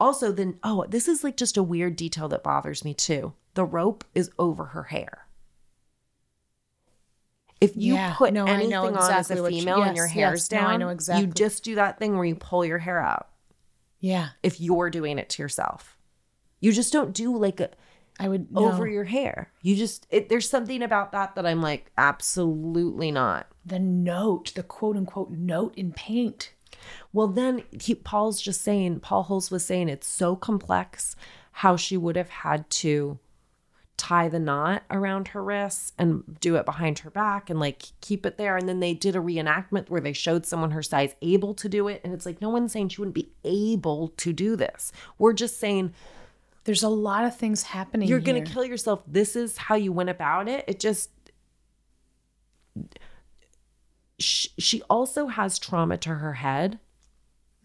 [0.00, 3.34] Also, then, oh, this is like just a weird detail that bothers me too.
[3.54, 5.28] The rope is over her hair.
[7.60, 10.06] If you Yeah, put no, anything know on as a what you- female and your
[10.06, 11.26] yes, hair's yes, no, down, I know exactly.
[11.26, 13.28] you just do that thing where you pull your hair out
[14.00, 14.30] Yeah.
[14.42, 15.96] if you're doing it to yourself.
[16.58, 17.70] You just don't do like a
[18.20, 18.66] I would no.
[18.66, 19.50] over your hair.
[19.62, 23.46] You just it, there's something about that that I'm like absolutely not.
[23.64, 26.52] the note, the quote unquote note in paint.
[27.12, 31.14] Well, then he, Paul's just saying, Paul Holes was saying it's so complex
[31.52, 33.18] how she would have had to
[33.96, 38.26] tie the knot around her wrists and do it behind her back and like keep
[38.26, 38.56] it there.
[38.56, 41.86] And then they did a reenactment where they showed someone her size able to do
[41.86, 42.00] it.
[42.02, 44.90] And it's like, no one's saying she wouldn't be able to do this.
[45.18, 45.92] We're just saying,
[46.64, 48.08] There's a lot of things happening.
[48.08, 49.02] you're going to kill yourself.
[49.06, 50.64] This is how you went about it.
[50.68, 51.10] It just.
[54.18, 56.78] She also has trauma to her head.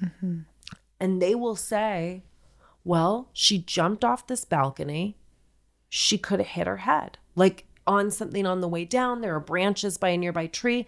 [0.03, 0.39] Mm-hmm.
[0.99, 2.23] And they will say,
[2.83, 5.17] well, she jumped off this balcony.
[5.89, 9.21] She could have hit her head, like on something on the way down.
[9.21, 10.87] There are branches by a nearby tree.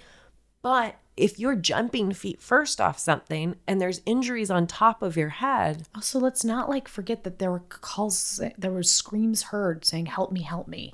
[0.62, 5.30] But if you're jumping feet first off something and there's injuries on top of your
[5.30, 10.08] head, Also, let's not like forget that there were calls, there were screams heard saying,
[10.08, 10.94] "Help me, help me."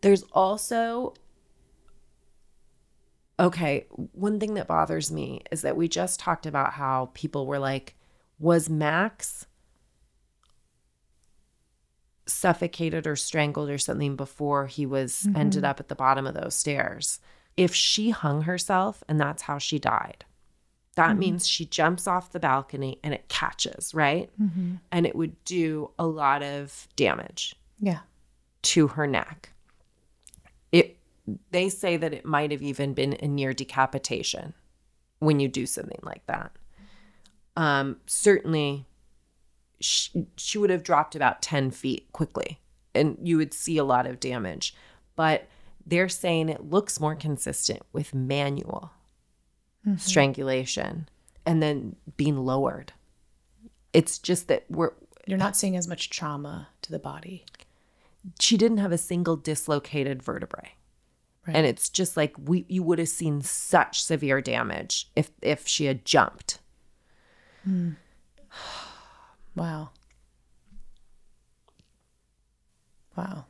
[0.00, 1.14] There's also
[3.40, 7.58] okay, one thing that bothers me is that we just talked about how people were
[7.58, 7.94] like,
[8.38, 9.46] was Max
[12.26, 15.36] suffocated or strangled or something before he was mm-hmm.
[15.36, 17.20] ended up at the bottom of those stairs?
[17.58, 20.24] If she hung herself and that's how she died,
[20.94, 24.30] that means she jumps off the balcony and it catches, right?
[24.92, 28.00] And it would do a lot of damage Yeah.
[28.62, 29.50] to her neck.
[30.72, 30.96] It
[31.50, 34.54] they say that it might have even been a near decapitation
[35.18, 36.52] when you do something like that.
[37.56, 38.86] Um, certainly,
[39.80, 42.60] she, she would have dropped about 10 feet quickly
[42.94, 44.74] and you would see a lot of damage.
[45.16, 45.48] But
[45.88, 48.92] they're saying it looks more consistent with manual
[49.86, 49.96] mm-hmm.
[49.96, 51.08] strangulation
[51.46, 52.92] and then being lowered.
[53.92, 54.92] It's just that we're
[55.26, 57.44] You're not seeing as much trauma to the body.
[58.38, 60.74] she didn't have a single dislocated vertebrae.
[61.46, 61.56] Right.
[61.56, 65.86] And it's just like we you would have seen such severe damage if if she
[65.86, 66.58] had jumped.
[67.64, 67.92] Hmm.
[69.54, 69.90] Wow.
[73.16, 73.46] Wow.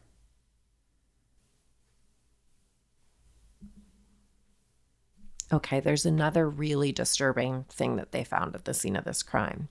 [5.52, 9.68] Okay, there's another really disturbing thing that they found at the scene of this crime.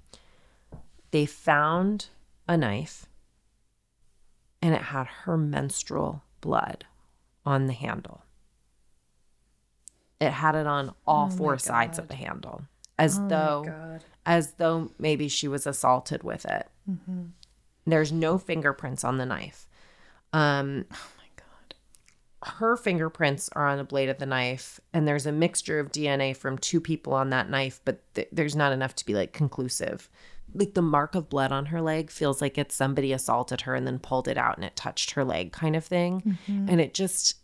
[1.12, 2.08] They found
[2.48, 3.06] a knife
[4.62, 6.86] and it had her menstrual blood
[7.46, 8.24] on the handle.
[10.20, 12.63] It had it on all four sides of the handle
[12.98, 13.63] as though
[14.26, 16.68] as though maybe she was assaulted with it.
[17.86, 19.68] There's no fingerprints on the knife.
[20.34, 20.98] Um, Oh.
[22.43, 26.36] Her fingerprints are on the blade of the knife, and there's a mixture of DNA
[26.36, 30.10] from two people on that knife, but th- there's not enough to be like conclusive.
[30.54, 33.86] Like the mark of blood on her leg feels like it's somebody assaulted her and
[33.88, 36.38] then pulled it out and it touched her leg, kind of thing.
[36.47, 36.69] Mm-hmm.
[36.69, 37.38] And it just,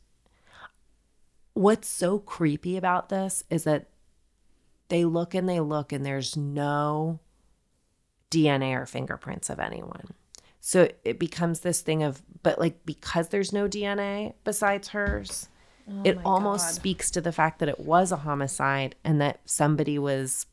[1.53, 3.87] what's so creepy about this is that
[4.89, 7.19] they look and they look, and there's no
[8.29, 10.13] DNA or fingerprints of anyone.
[10.65, 15.49] So it becomes this thing of, but like because there's no DNA besides hers,
[15.89, 19.99] oh it almost speaks to the fact that it was a homicide and that somebody
[19.99, 20.45] was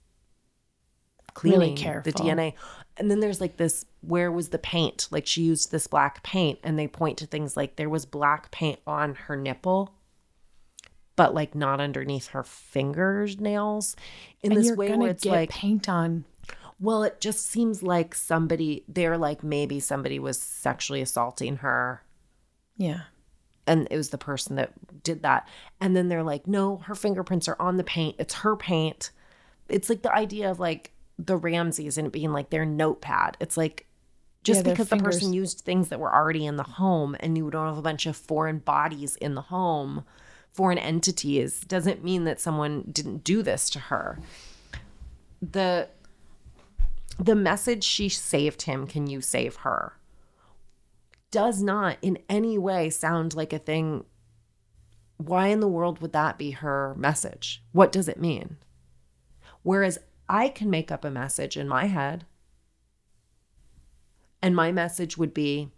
[1.32, 2.12] cleaning the careful.
[2.12, 2.54] DNA.
[2.96, 5.06] And then there's like this where was the paint?
[5.12, 8.50] Like she used this black paint and they point to things like there was black
[8.50, 9.94] paint on her nipple.
[11.14, 13.94] But like not underneath her fingernails,
[14.42, 16.24] in And this you're way where it's get like paint on.
[16.80, 22.02] Well, it just seems like somebody, they're like maybe somebody was sexually assaulting her
[22.76, 23.02] Yeah.
[23.66, 25.46] and it was the person that did that.
[25.80, 28.16] And then they're like, no, her fingerprints are on the paint.
[28.18, 29.10] It's her paint.
[29.68, 33.36] It's like the idea of like the Ramseys and it being like their notepad.
[33.40, 33.86] It's like
[34.42, 37.50] just Yeah, because the person used things that were already in the home and you
[37.50, 40.04] don't have a bunch of foreign bodies in the home,
[40.50, 44.18] foreign entities, doesn't mean that someone didn't do this to her.
[45.42, 45.88] The
[47.18, 49.94] the message she saved him, can you save her?
[51.30, 54.04] Does not in any way sound like a thing.
[55.16, 57.62] Why in the world would that be her message?
[57.72, 58.56] What does it mean?
[59.62, 62.24] Whereas I can make up a message in my head.
[64.42, 65.70] And my message would be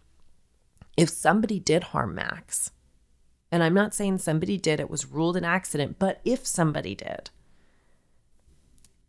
[0.97, 2.71] if somebody did harm Max,
[3.51, 7.31] and I'm not saying somebody did, it was ruled an accident, but if somebody did,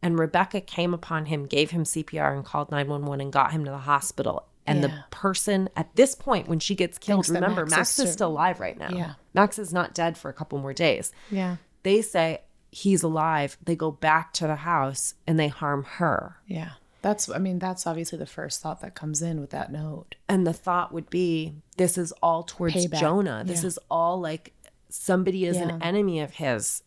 [0.03, 3.71] and Rebecca came upon him, gave him CPR, and called 911 and got him to
[3.71, 4.45] the hospital.
[4.65, 8.13] And the person at this point, when she gets killed, remember, Max Max, is is
[8.13, 8.89] still alive right now.
[8.89, 9.13] Yeah.
[9.33, 11.11] Max is not dead for a couple more days.
[11.29, 11.57] Yeah.
[11.83, 13.57] They say he's alive.
[13.63, 16.37] They go back to the house and they harm her.
[16.47, 16.71] Yeah.
[17.01, 20.15] That's, I mean, that's obviously the first thought that comes in with that note.
[20.29, 22.99] And the thought would be this is all towards Payback.
[23.01, 23.43] Jonah.
[23.45, 23.67] This Yeah.
[23.67, 24.53] is all like
[24.87, 25.63] somebody is Yeah.
[25.63, 26.83] an enemy of his.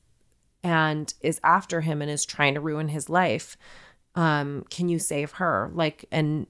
[0.63, 3.57] And is after him and is trying to ruin his life.
[4.15, 5.71] Um, can you save her?
[5.75, 6.47] Like, and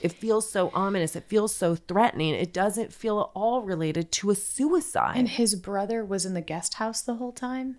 [0.00, 1.14] it feels so ominous.
[1.14, 2.34] It feels so threatening.
[2.34, 5.16] It doesn't feel at all related to a suicide.
[5.16, 7.78] And his brother was in the guest house the whole time?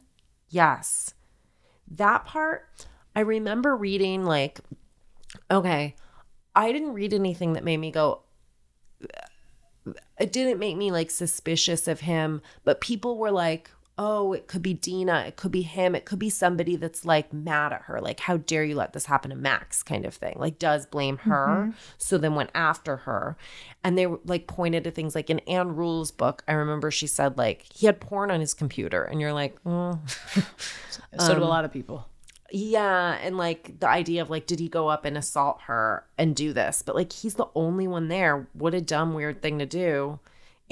[0.49, 1.15] Yes.
[1.89, 4.60] That part, I remember reading, like,
[5.49, 5.95] okay,
[6.56, 8.21] I didn't read anything that made me go,
[10.19, 14.62] it didn't make me like suspicious of him, but people were like, oh, it could
[14.62, 18.01] be Dina, it could be him, it could be somebody that's like mad at her,
[18.01, 21.17] like, how dare you let this happen to Max, kind of thing, like, does blame
[21.17, 21.47] her.
[21.47, 21.71] Mm-hmm.
[21.97, 23.38] So then went after her.
[23.84, 27.38] And they like pointed to things like in Ann Rule's book, I remember she said,
[27.38, 29.03] like, he had porn on his computer.
[29.03, 29.99] And you're like, oh.
[31.19, 32.08] So do a um, lot of people.
[32.51, 36.36] Yeah, and like the idea of like, did he go up and assault her and
[36.36, 36.84] do this?
[36.84, 38.47] But like, he's the only one there.
[38.53, 40.19] What a dumb, weird thing to do.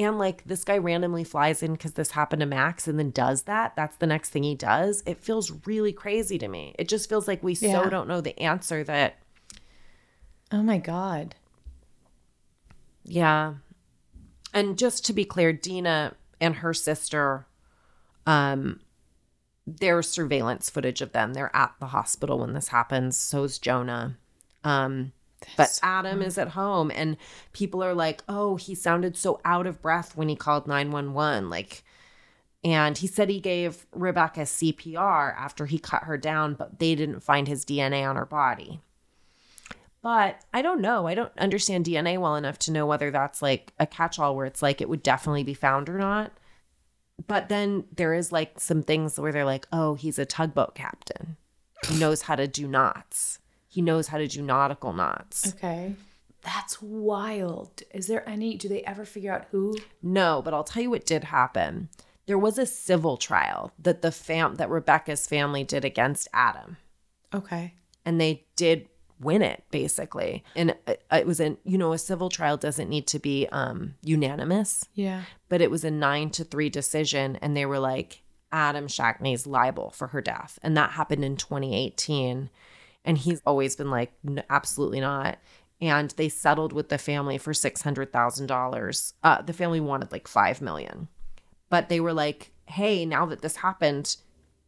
[0.01, 3.43] And like, this guy randomly flies in because this happened to Max and then does
[3.43, 3.75] that.
[3.75, 5.03] That's the next thing he does.
[5.05, 6.75] It feels really crazy to me.
[6.79, 7.83] It just feels like we Yeah.
[7.83, 9.15] so don't know the answer that,
[10.51, 11.35] Oh my God.
[13.03, 13.55] yeah.
[14.53, 17.45] And just to be clear, Dina and her sister,
[18.25, 18.81] um,
[19.65, 21.33] there's surveillance footage of them.
[21.33, 23.15] They're at the hospital when this happens.
[23.15, 24.17] So is Jonah.
[24.63, 25.13] Um,
[25.57, 27.17] but Adam is at home, and
[27.53, 31.13] people are like, "Oh, he sounded so out of breath when he called nine one
[31.13, 31.83] one." Like,
[32.63, 37.21] and he said he gave Rebecca CPR after he cut her down, but they didn't
[37.21, 38.81] find his DNA on her body.
[40.01, 41.07] But I don't know.
[41.07, 44.47] I don't understand DNA well enough to know whether that's like a catch all where
[44.47, 46.31] it's like it would definitely be found or not.
[47.27, 51.37] But then there is like some things where they're like, oh, he's a tugboat captain.
[51.87, 53.39] He knows how to do knots.
[53.71, 55.53] He knows how to do nautical knots.
[55.55, 55.95] Okay.
[56.43, 57.83] That's wild.
[57.93, 59.77] Is there any, do they ever figure out who?
[60.03, 61.87] No, but I'll tell you what did happen.
[62.25, 66.77] There was a civil trial that the fam that Rebecca's family did against Adam.
[67.33, 67.73] Okay.
[68.05, 68.87] and they did
[69.21, 73.05] win it basically and it, it was an you know a civil trial doesn't need
[73.05, 75.21] to be um unanimous Yeah.
[75.47, 79.91] but it was a 9 to 3 decision and they were like Adam Shacknai's liable
[79.91, 82.49] for her death and that happened in 2018
[83.05, 85.37] and he's always been like "N- absolutely not
[85.79, 91.07] and they settled with the family for $600,000 uh the family wanted like 5 million
[91.69, 94.17] but they were like hey now that this happened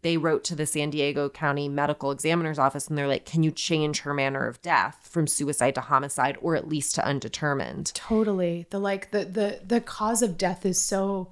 [0.04, 3.52] they wrote to the San Diego County Medical Examiner's Office and they're like, can you
[3.52, 7.91] change her manner of death from suicide to homicide or at least to undetermined?
[7.96, 8.67] Totally.
[8.69, 11.30] The like the the the cause of death is so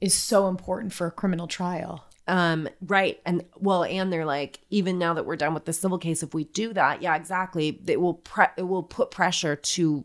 [0.00, 2.04] is so important for a criminal trial.
[2.26, 3.20] Um, right.
[3.26, 6.32] And well, and they're like, even now that we're done with the civil case, if
[6.34, 10.04] we do that, yeah, exactly, it will pre- it will put pressure to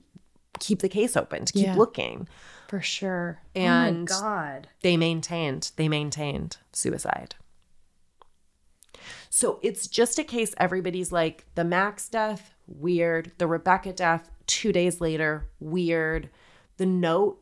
[0.60, 1.76] keep the case open, to keep Yeah.
[1.76, 2.28] looking.
[2.68, 3.42] For sure.
[3.56, 4.68] And- oh my god.
[4.82, 7.36] They maintained, they maintained suicide.
[9.30, 13.32] So it's just a case everybody's like the Max death, weird.
[13.38, 16.30] The Rebecca death, two days later, weird.
[16.78, 17.42] The note,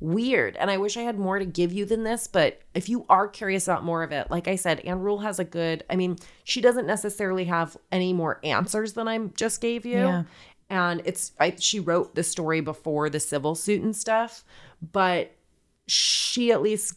[0.00, 0.56] weird.
[0.56, 3.26] And I wish I had more to give you than this, but if you are
[3.28, 6.16] curious about more of it, like I said, Ann Rule has a good, I mean,
[6.44, 9.98] she doesn't necessarily have any more answers than I just gave you.
[9.98, 10.22] Yeah.
[10.68, 14.44] And it's, I, she wrote the story before the civil suit and stuff,
[14.92, 15.32] but
[15.86, 16.94] she at least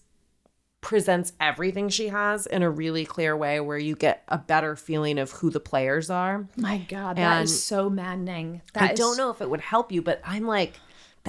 [0.81, 5.19] presents everything she has in a really clear way where you get a better feeling
[5.19, 6.47] of who the players are.
[6.55, 8.61] My god, that And is so maddening.
[8.75, 10.73] I That is- don't know if it would help you, but I'm like,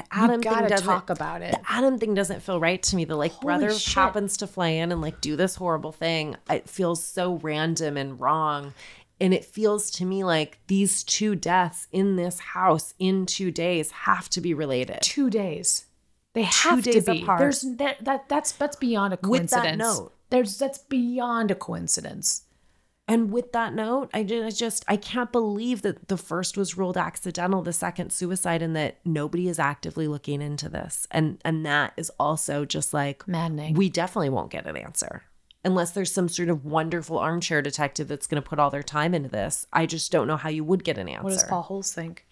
[0.09, 1.53] the Adam thing gotta doesn't talk about it.
[1.53, 3.05] the Adam thing doesn't feel right to me.
[3.05, 3.95] The like brother shit.
[3.95, 6.37] happens to fly in and like do this horrible thing.
[6.49, 8.75] It feels so random and wrong.
[9.21, 13.91] And it feels to me like these two deaths in this house in two days
[13.91, 15.01] have to be related.
[15.03, 15.85] Two days.
[16.33, 17.23] They have days to be.
[17.23, 17.41] apart.
[17.41, 19.53] There's that, that that's that's beyond a coincidence.
[19.53, 20.13] With that note.
[20.31, 22.43] There's that's beyond a coincidence.
[23.11, 27.61] And with that note, I just, I can't believe that the first was ruled accidental,
[27.61, 31.09] the second suicide, and that nobody is actively looking into this.
[31.11, 33.75] And and that is also just like Maddening.
[33.75, 35.25] we definitely won't get an answer
[35.65, 39.13] unless there's some sort of wonderful armchair detective that's going to put all their time
[39.13, 39.67] into this.
[39.73, 41.25] I just don't know how you would get an answer.
[41.25, 42.25] What does Paul Holes think?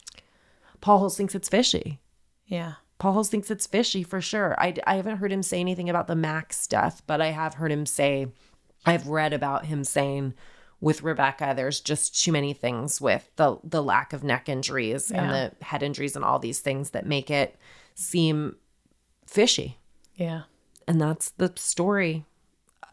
[0.80, 1.98] Paul Holes thinks it's fishy.
[2.46, 2.74] Yeah.
[2.98, 4.54] Paul Holes thinks it's fishy for sure.
[4.58, 7.72] I, I haven't heard him say anything about the Max death, but I have heard
[7.72, 8.28] him say,
[8.86, 10.34] I've read about him saying
[10.80, 15.30] with Rebecca, there's just too many things with the the lack of neck injuries and
[15.30, 17.56] the head injuries and all these things that make it
[17.94, 18.56] seem
[19.26, 19.78] fishy.
[20.14, 20.42] Yeah.
[20.86, 22.24] And that's the story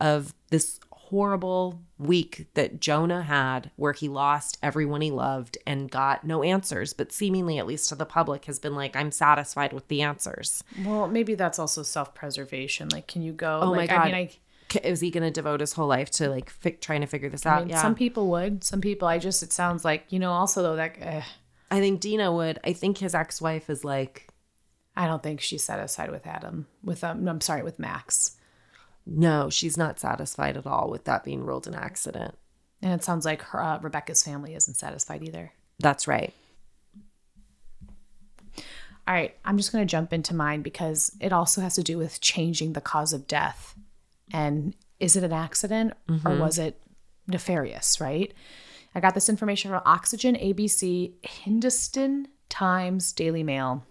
[0.01, 6.25] of this horrible week that Jonah had where he lost everyone he loved and got
[6.25, 9.87] no answers, but seemingly, at least to the public, has been like, I'm satisfied with
[9.87, 10.63] the answers.
[10.83, 12.89] Well, maybe that's also self-preservation.
[12.89, 13.59] Like, can you go?
[13.61, 14.01] Oh like, my God.
[14.01, 14.31] I mean, I
[14.83, 17.45] Is he going to devote his whole life to like fi- trying to figure this
[17.45, 17.59] I out?
[17.61, 17.81] mean, yeah.
[17.81, 18.63] some people would.
[18.63, 21.21] Some people, I just, it sounds like, you know, also though, that uh,
[21.71, 22.59] I think Dina would.
[22.63, 24.27] I think his ex wife is like,
[24.95, 28.37] I don't think she's satisfied with Adam, with, um, I'm sorry, with Max.
[29.05, 32.35] no, she's not satisfied at all with that being ruled an accident.
[32.81, 35.51] And it sounds like her, uh, Rebecca's family isn't satisfied either.
[35.79, 36.33] That's right.
[39.07, 41.97] All right, I'm just going to jump into mine because it also has to do
[41.97, 43.75] with changing the cause of death.
[44.33, 45.93] And is it an accident
[46.25, 46.81] or was it
[47.27, 48.33] nefarious, right?
[48.93, 53.83] I got this information from Oxygen, ABC, Hindustan Times, Daily Mail.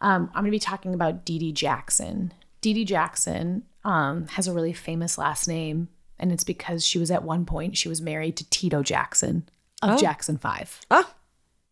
[0.00, 2.32] Um, I'm going to be talking about Dee Dee Jackson.
[2.60, 7.10] Dee Dee Jackson um, has a really famous last name, and it's because she was
[7.10, 9.48] at one point she was married to Tito Jackson
[9.82, 10.80] of Jackson Five.
[10.90, 11.10] Oh,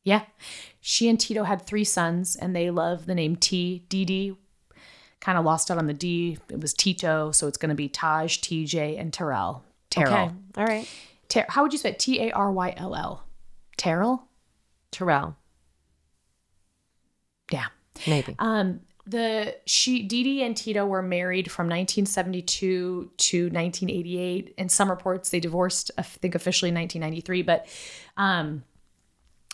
[0.04, 0.22] Yeah.
[0.80, 3.84] She and Tito had three sons and they love the name T.
[3.88, 4.36] Dee Dee.
[5.26, 6.38] Kind of lost out on the D.
[6.48, 7.32] It was Tito.
[7.32, 9.62] So it's going to be Taj, TJ, and Taryll.
[9.90, 10.06] Taryll.
[10.26, 10.34] okay.
[10.56, 10.88] All right.
[11.28, 11.98] Ter- How would you say it?
[11.98, 13.24] T A R Y L L?
[13.76, 14.20] Taryll?
[14.92, 15.34] Taryll,
[17.50, 17.66] Yeah.
[18.06, 18.36] maybe.
[18.38, 24.54] Um, the she Dee Dee and Tito were married from 1972 to 1988.
[24.56, 25.90] In some reports, they divorced.
[25.98, 27.42] I think officially in 1993.
[27.42, 27.66] But
[28.16, 28.62] um,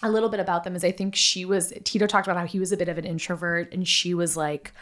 [0.02, 2.58] a little bit about them is I think she was Tito talked about how he
[2.58, 4.72] was a bit of an introvert and she was like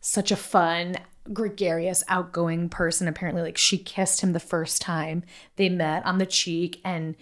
[0.00, 0.96] such a fun,
[1.32, 3.08] gregarious, outgoing person.
[3.08, 5.22] Apparently, like she kissed him the first time
[5.56, 7.16] they met on the cheek and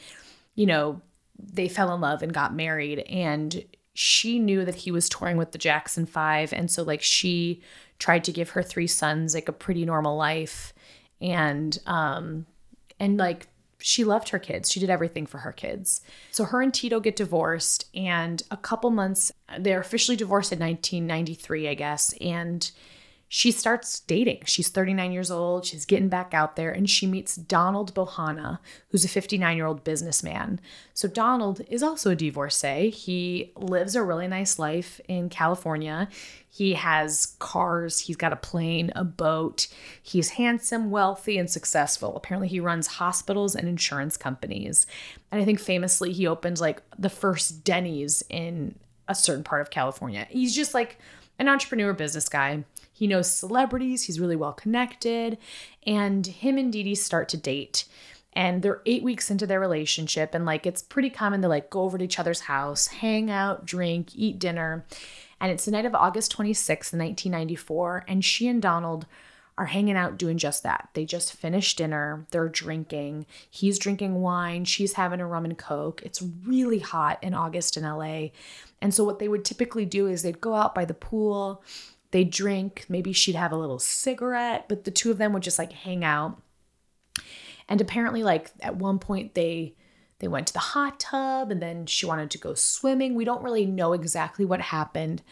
[0.54, 1.00] you know,
[1.36, 3.00] they fell in love and got married.
[3.00, 7.62] And she knew that he was touring with the Jackson 5 and so like she
[7.98, 10.72] tried to give her three sons like a pretty normal life.
[11.20, 12.46] And um
[12.98, 13.48] and like
[13.86, 14.72] she loved her kids.
[14.72, 16.00] She did everything for her kids.
[16.30, 21.68] So her and Tito get divorced and a couple months they're officially divorced in 1993,
[21.68, 22.70] I guess, and
[23.28, 24.42] she starts dating.
[24.46, 25.66] She's 39 years old.
[25.66, 29.82] She's getting back out there and she meets Donald Bohana, who's a 59 year old
[29.84, 30.60] businessman.
[30.92, 32.90] So, Donald is also a divorcee.
[32.90, 36.08] He lives a really nice life in California.
[36.48, 39.66] He has cars, he's got a plane, a boat.
[40.00, 42.14] He's handsome, wealthy, and successful.
[42.14, 44.86] Apparently, he runs hospitals and insurance companies.
[45.32, 48.76] And I think famously, he opened like the first Denny's in
[49.08, 50.28] a certain part of California.
[50.30, 50.98] He's just like
[51.38, 52.64] an entrepreneur business guy.
[52.94, 55.36] He knows celebrities, he's really well connected,
[55.84, 57.84] and him and Dee Dee start to date.
[58.32, 61.82] And they're eight weeks into their relationship, and like it's pretty common to like go
[61.82, 64.86] over to each other's house, hang out, drink, eat dinner.
[65.40, 69.06] And it's the night of August 26th, 1994, and she and Donald
[69.56, 70.88] are hanging out doing just that.
[70.94, 73.26] They just finished dinner, they're drinking.
[73.48, 76.02] He's drinking wine, she's having a rum and coke.
[76.04, 78.28] It's really hot in August in LA.
[78.80, 81.62] And so, what they would typically do is they'd go out by the pool,
[82.14, 85.58] they'd drink, maybe she'd have a little cigarette, but the two of them would just
[85.58, 86.40] like hang out.
[87.68, 89.74] And apparently, like at one point, they
[90.20, 93.16] they went to the hot tub and then she wanted to go swimming.
[93.16, 95.22] We don't really know exactly what happened.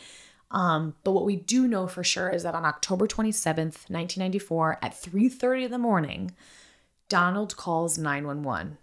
[0.50, 4.92] Um, but what we do know for sure is that on October 27th, 1994, at
[4.92, 6.32] 3:30 in the morning,
[7.08, 8.78] Donald calls 911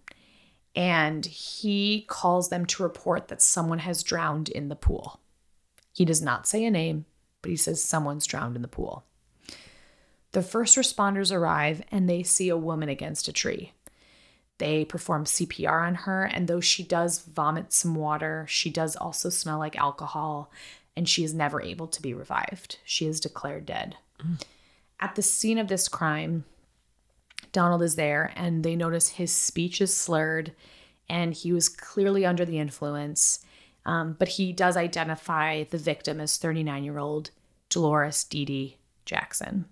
[0.73, 5.19] and he calls them to report that someone has drowned in the pool.
[5.91, 7.05] He does not say a name,
[7.41, 9.05] but he says someone's drowned in the pool.
[10.31, 13.73] The first responders arrive and they see a woman against a tree.
[14.59, 19.29] They perform CPR on her, and though she does vomit some water, she does also
[19.29, 20.51] smell like alcohol,
[20.97, 22.77] and she is never able to be revived.
[22.83, 23.95] She is declared dead.
[24.99, 26.43] At the scene of this crime,
[27.53, 30.51] Donald is there, and they notice his speech is slurred,
[31.07, 33.39] and he was clearly under the influence.
[33.89, 37.31] Um, but he does identify the victim as 39 year old
[37.69, 39.65] Dolores Dee Dee Jackson.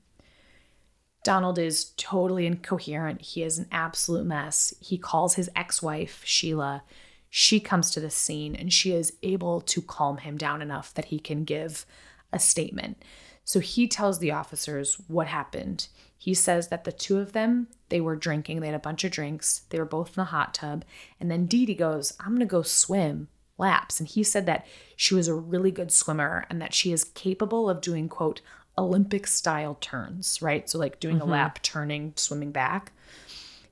[1.24, 3.22] Donald is totally incoherent.
[3.22, 4.74] He is an absolute mess.
[4.80, 6.82] He calls his ex wife, Sheila.
[7.30, 11.06] She comes to the scene and she is able to calm him down enough that
[11.06, 11.86] he can give
[12.34, 13.04] a statement.
[13.44, 15.90] So he tells the officers what happened.
[16.18, 18.62] He says that the two of them, they were drinking.
[18.62, 19.62] They had a bunch of drinks.
[19.70, 20.86] They were both in the hot tub.
[21.20, 24.00] And then Dee Dee goes, I'm to go swim laps.
[24.00, 27.70] And he said that she was a really good swimmer and that she is capable
[27.70, 28.42] of doing, quote,
[28.78, 30.70] Olympic style turns, right?
[30.70, 31.32] So, like doing a mm-hmm.
[31.32, 32.92] lap, turning, swimming back.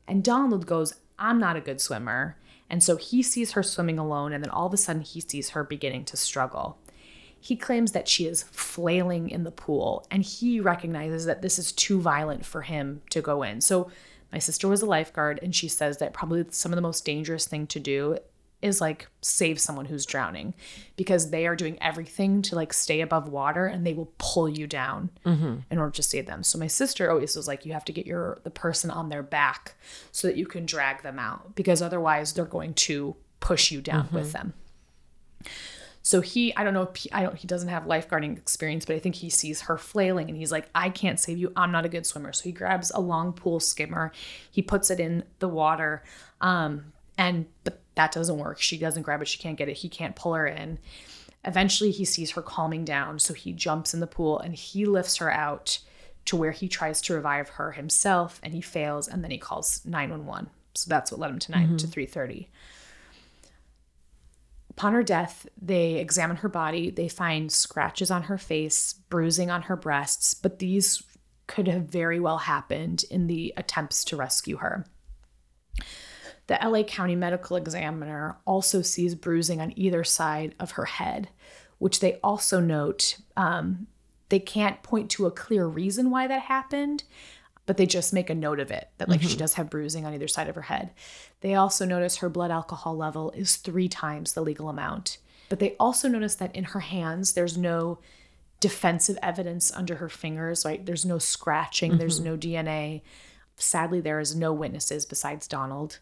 [0.07, 2.37] And Donald goes, I'm not a good swimmer.
[2.69, 4.33] And so he sees her swimming alone.
[4.33, 6.77] And then all of a sudden, he sees her beginning to struggle.
[7.39, 11.71] He claims that she is flailing in the pool and he recognizes that this is
[11.71, 13.61] too violent for him to go in.
[13.61, 13.91] So,
[14.31, 17.47] my sister was a lifeguard and she says that probably some of the most dangerous
[17.47, 18.17] thing to do
[18.65, 20.53] is like save someone who's drowning
[20.97, 24.67] because they are doing everything to like stay above water and they will pull you
[24.67, 25.09] down
[25.69, 26.43] in order to save them.
[26.43, 29.23] So my sister always was like, you have to get your the person on their
[29.23, 29.75] back
[30.11, 34.07] so that you can drag them out because otherwise they're going to push you down
[34.11, 34.53] with them.
[36.01, 38.95] So he, I don't know if he, I don't, he doesn't have lifeguarding experience, but
[38.95, 41.51] I think he sees her flailing and he's like, I can't save you.
[41.55, 42.31] I'm not a good swimmer.
[42.31, 44.11] So he grabs a long pool skimmer,
[44.51, 46.03] he puts it in the water,
[46.41, 48.61] um, and but that doesn't work.
[48.61, 49.27] She doesn't grab it.
[49.27, 49.77] She can't get it.
[49.77, 50.79] He can't pull her in.
[51.43, 55.17] Eventually, he sees her calming down, so he jumps in the pool and he lifts
[55.17, 55.79] her out
[56.25, 59.85] to where he tries to revive her himself, and he fails, and then he calls
[59.85, 60.49] 911.
[60.73, 61.75] So that's what led him to 9 mm-hmm.
[61.77, 62.47] to 3:30.
[64.71, 66.89] Upon her death, they examine her body.
[66.89, 71.01] They find scratches on her face, bruising on her breasts, but these
[71.47, 74.85] could have very well happened in the attempts to rescue her.
[76.47, 81.29] The LA County Medical Examiner also sees bruising on either side of her head,
[81.79, 83.87] which they also note um,
[84.29, 87.03] they can't point to a clear reason why that happened,
[87.65, 90.13] but they just make a note of it that like she does have bruising on
[90.13, 90.91] either side of her head.
[91.41, 95.17] They also notice her blood alcohol level is three times the legal amount.
[95.49, 97.99] But they also notice that in her hands, there's no
[98.59, 100.83] defensive evidence under her fingers, right?
[100.85, 103.01] There's no scratching, there's no DNA.
[103.57, 105.99] Sadly, there is no witnesses besides Donald.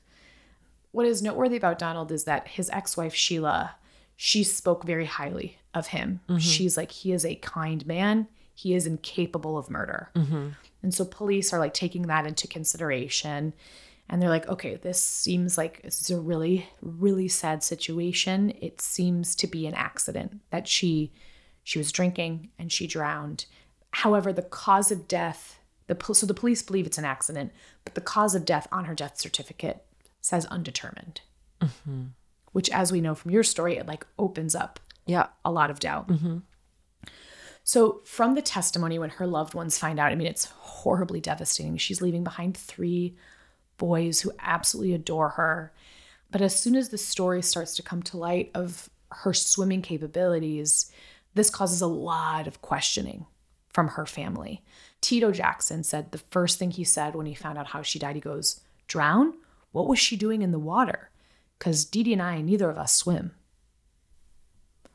[0.93, 3.75] What is noteworthy about Donald is that his ex-wife Sheila,
[4.15, 6.21] she spoke very highly of him.
[6.29, 6.37] Mm-hmm.
[6.37, 8.27] She's like, he is a kind man.
[8.53, 10.11] He is incapable of murder.
[10.15, 10.49] Mm-hmm.
[10.83, 13.53] And so police are like taking that into consideration.
[14.07, 18.53] And they're like, okay, this seems like this is a really, really sad situation.
[18.61, 21.11] It seems to be an accident that she
[21.63, 23.45] she was drinking and she drowned.
[23.91, 27.51] However, the cause of death, the so the police believe it's an accident,
[27.83, 29.83] but the cause of death on her death certificate
[30.23, 31.21] says undetermined.
[31.61, 32.03] Mm-hmm.
[32.53, 35.27] Which, as we know from your story, it like opens up Yeah.
[35.45, 36.07] a lot of doubt.
[36.07, 36.37] Mm-hmm.
[37.63, 41.77] So, from the testimony, when her loved ones find out, I mean, it's horribly devastating.
[41.77, 43.15] She's leaving behind three
[43.77, 45.71] boys who absolutely adore her.
[46.31, 50.91] But as soon as the story starts to come to light of her swimming capabilities,
[51.35, 53.25] this causes a lot of questioning
[53.69, 54.61] from her family.
[55.01, 58.15] Tito Jackson said the first thing he said when he found out how she died,
[58.15, 59.33] he goes, Drown?
[59.73, 61.09] What was she doing in the water?
[61.59, 63.33] Because Dee Dee and I, neither of us swim.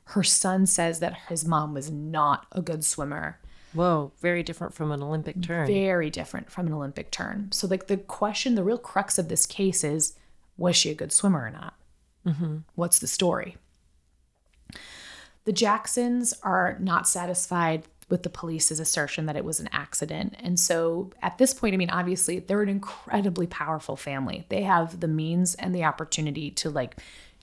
[0.05, 3.39] Her son says that his mom was not a good swimmer.
[3.75, 4.13] Whoa.
[4.21, 5.67] Very different from an Olympic turn.
[5.67, 7.53] Very different from an Olympic turn.
[7.53, 10.15] So, like, the question, the real crux of this case is
[10.57, 11.75] was she a good swimmer or not?
[12.27, 12.59] Mm-hmm.
[12.75, 13.57] What's the story?
[15.45, 20.35] The Jacksons are not satisfied with the police's assertion that it was an accident.
[20.39, 24.47] And so at this point, I mean, obviously, they're an incredibly powerful family.
[24.49, 26.97] They have the means and the opportunity to like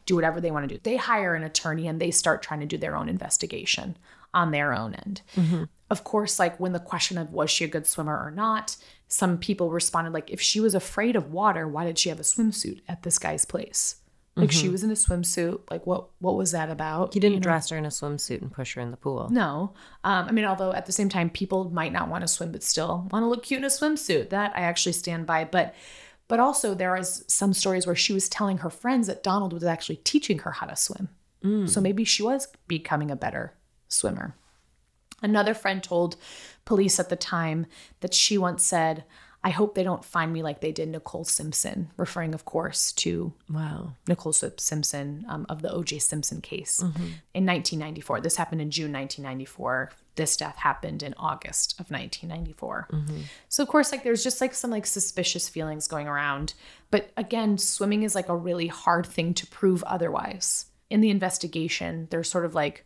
[0.05, 0.82] do whatever they want to do.
[0.84, 3.97] They hire an attorney and they start trying to do their own investigation
[4.34, 5.22] on their own end.
[5.36, 5.63] Mm-hmm.
[5.89, 8.76] Of course, like when the question of was she a good swimmer or not,
[9.07, 12.24] some people responded like if she was afraid of water, why did she have a
[12.24, 13.97] swimsuit at this guy's place?
[14.38, 15.61] Like she was in a swimsuit.
[15.71, 17.13] Like what what was that about?
[17.13, 19.29] He didn't dress her in a swimsuit and push her in the pool.
[19.31, 19.73] No.
[20.03, 22.61] Um, I mean, although at the same time, people might not want to swim, but
[22.61, 24.29] still want to look cute in a swimsuit.
[24.31, 25.45] That I actually stand by.
[25.45, 25.73] But
[26.27, 29.63] but also there is some stories where she was telling her friends that Donald was
[29.63, 31.09] actually teaching her how to swim.
[31.67, 33.53] So maybe she was becoming a better
[33.88, 34.36] swimmer.
[35.21, 36.15] Another friend told
[36.65, 37.67] police at the time
[37.99, 39.03] that she once said,
[39.45, 43.31] I hope they don't find me like they did Nicole Simpson, referring, of course, to
[43.47, 43.93] Wow.
[44.07, 45.99] Nicole Simpson um, of the O.J.
[45.99, 48.21] Simpson case in 1994.
[48.21, 49.91] This happened in June 1994.
[50.15, 52.87] This death happened in August of 1994.
[53.47, 56.55] So of course, like there's just like some like suspicious feelings going around.
[56.89, 60.65] But again, swimming is like a really hard thing to prove otherwise.
[60.89, 62.83] In the investigation, they're sort of like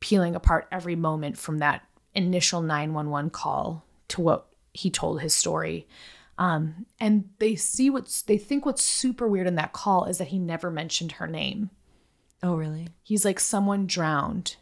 [0.00, 1.82] peeling apart every moment from that
[2.14, 4.46] initial 911 call to what
[4.76, 5.86] he told his story.
[6.38, 10.28] Um, and they see what's they think what's super weird in that call is that
[10.28, 11.70] he never mentioned her name.
[12.42, 12.88] Oh, really?
[13.02, 14.56] He's like someone drowned.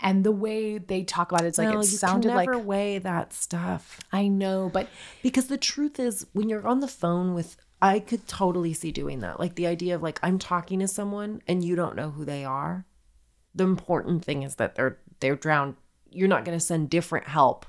[0.00, 2.56] And the way they talk about it, it's like Well, it you sounded can never
[2.56, 4.88] like weigh that stuff I know, but
[5.22, 9.20] because the truth is, when you're on the phone with, I could totally see doing
[9.20, 9.38] that.
[9.38, 12.44] Like the idea of like I'm talking to someone and you don't know who they
[12.44, 12.86] are.
[13.54, 15.76] The important thing is that they're they're drowned.
[16.10, 17.66] You're not going to send different help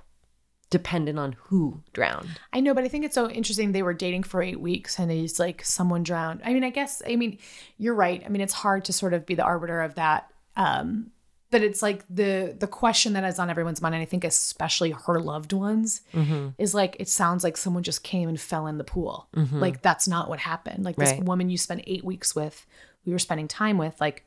[0.75, 2.27] dependent on who drowned.
[2.51, 3.71] I know, but I think it's so interesting.
[3.71, 6.41] They were dating for eight weeks and he's like, someone drowned.
[6.43, 7.37] I mean, I guess, I mean,
[7.77, 8.21] you're right.
[8.25, 10.29] I mean, it's hard to sort of be the arbiter of that.
[10.57, 11.11] Um,
[11.49, 14.91] but it's like the the question that is on everyone's mind, and I think especially
[14.91, 16.49] her loved ones, mm-hmm.
[16.57, 19.29] is like it sounds like someone just came and fell in the pool.
[19.33, 19.59] Mm-hmm.
[19.59, 20.83] Like that's not what happened.
[20.83, 21.23] Like this Right.
[21.23, 22.65] woman you spent eight weeks with
[23.05, 24.25] we were spending time with like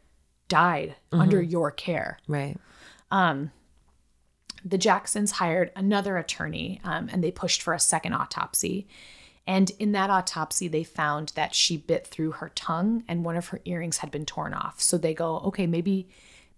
[0.48, 1.20] died mm-hmm.
[1.20, 2.56] under your care Right.
[3.10, 3.50] Um,
[4.64, 8.86] the Jacksons hired another attorney um, and they pushed for a second autopsy.
[9.46, 13.48] And in that autopsy, they found that she bit through her tongue and one of
[13.48, 14.80] her earrings had been torn off.
[14.80, 16.08] So they go, okay, maybe,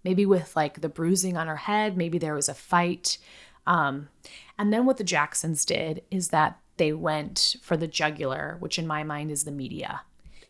[0.03, 3.17] maybe with like the bruising on her head, maybe there was a fight.
[3.65, 4.09] Um,
[4.57, 8.87] and then what the Jacksons did is that they went for the jugular, which in
[8.87, 10.01] my mind is the media.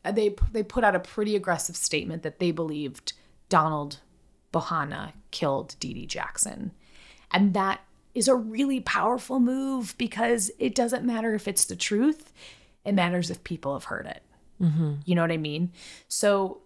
[0.04, 3.14] Uh, They they put out a pretty aggressive statement that they believed
[3.50, 4.00] Donald
[4.52, 6.72] Bohana killed Dee Dee Jackson.
[7.34, 7.82] And that
[8.14, 12.34] is a really powerful move because it doesn't matter if it's the truth,
[12.84, 14.24] it matters if people have heard it.
[14.62, 14.96] Mm-hmm.
[15.06, 15.72] You know what I mean?
[16.08, 16.62] So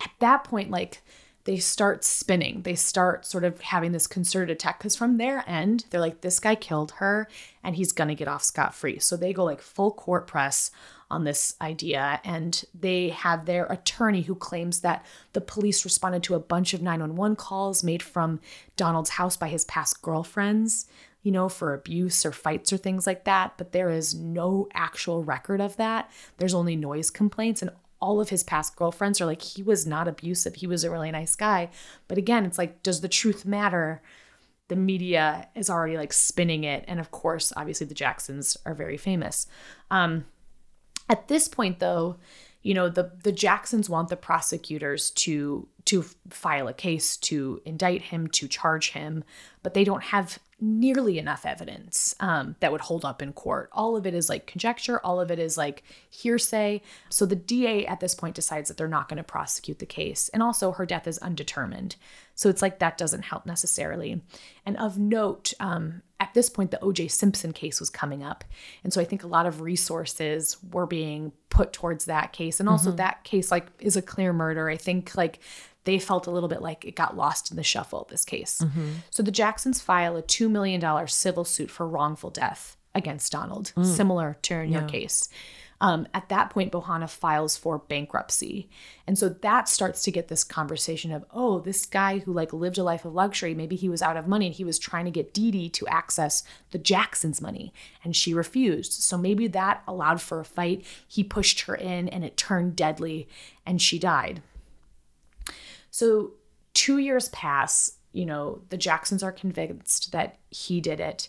[0.00, 1.02] at that point, like
[1.44, 2.62] they start spinning.
[2.62, 6.38] They start sort of having this concerted attack because from their end, they're like, this
[6.38, 7.28] guy killed her
[7.64, 8.98] and he's gonna get off scot free.
[8.98, 10.70] So they go like full court press
[11.10, 16.34] on this idea and they have their attorney who claims that the police responded to
[16.34, 18.40] a bunch of 911 calls made from
[18.76, 20.86] Donald's house by his past girlfriends,
[21.22, 23.54] you know, for abuse or fights or things like that.
[23.58, 26.10] But there is no actual record of that.
[26.38, 30.08] There's only noise complaints and all of his past girlfriends are like, he was not
[30.08, 30.54] abusive.
[30.54, 31.70] He was a really nice guy.
[32.08, 34.00] But again, it's like, does the truth matter?
[34.68, 36.84] The media is already like spinning it.
[36.88, 39.46] And of course, obviously, the Jacksons are very famous.
[39.90, 40.24] Um,
[41.10, 42.16] at this point, though,
[42.62, 48.02] you know the the Jacksons want the prosecutors to to file a case to indict
[48.02, 49.24] him to charge him,
[49.62, 53.70] but they don't have nearly enough evidence um, that would hold up in court.
[53.72, 55.00] All of it is like conjecture.
[55.00, 56.82] All of it is like hearsay.
[57.08, 60.28] So the DA at this point decides that they're not going to prosecute the case,
[60.28, 61.96] and also her death is undetermined.
[62.34, 64.20] So it's like that doesn't help necessarily.
[64.66, 67.08] And of note, um, at this point, the O.J.
[67.08, 68.44] Simpson case was coming up,
[68.84, 72.68] and so I think a lot of resources were being put towards that case, and
[72.68, 72.98] also mm-hmm.
[72.98, 74.68] that case like is a clear murder.
[74.68, 75.40] I think like
[75.84, 78.06] they felt a little bit like it got lost in the shuffle.
[78.10, 78.90] This case, mm-hmm.
[79.08, 83.72] so the Jacksons file a two million dollar civil suit for wrongful death against Donald,
[83.74, 83.86] mm.
[83.86, 85.28] similar to in your case.
[85.82, 88.68] Um, at that point, Bohana files for bankruptcy.
[89.06, 92.76] And so that starts to get this conversation of, oh, this guy who like lived
[92.76, 95.10] a life of luxury, maybe he was out of money and he was trying to
[95.10, 97.72] get Dee Dee to access the Jacksons' money
[98.04, 98.92] and she refused.
[98.92, 100.84] So maybe that allowed for a fight.
[101.08, 103.26] He pushed her in and it turned deadly
[103.64, 104.42] and she died.
[105.90, 106.32] So
[106.74, 111.28] two years pass, you know, the Jacksons are convinced that he did it.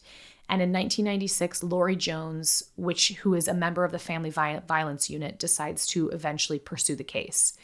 [0.51, 5.39] And in 1996, Lori Jones, which who is a member of the Family Violence Unit,
[5.39, 7.57] decides to eventually pursue the case.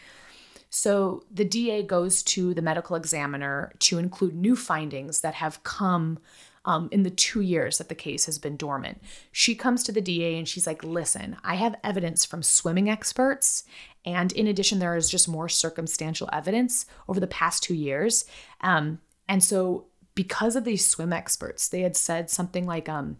[0.69, 6.19] So the DA goes to the medical examiner to include new findings that have come
[6.63, 9.01] um, in the two years that the case has been dormant.
[9.33, 13.63] She comes to the DA and she's like, listen, I have evidence from swimming experts.
[14.05, 18.25] And in addition, there is just more circumstantial evidence over the past two years.
[18.61, 19.87] Um, and so,
[20.17, 23.17] because of these swim experts, they had said something like, um,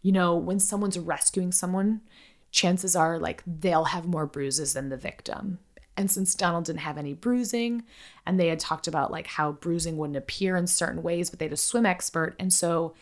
[0.00, 2.02] you know, when someone's rescuing someone,
[2.52, 5.58] chances are like they'll have more bruises than the victim.
[5.96, 7.82] And since Donald didn't have any bruising,
[8.24, 11.46] and they had talked about like how bruising wouldn't appear in certain ways, but they
[11.46, 12.36] had a swim expert.
[12.38, 12.94] And so,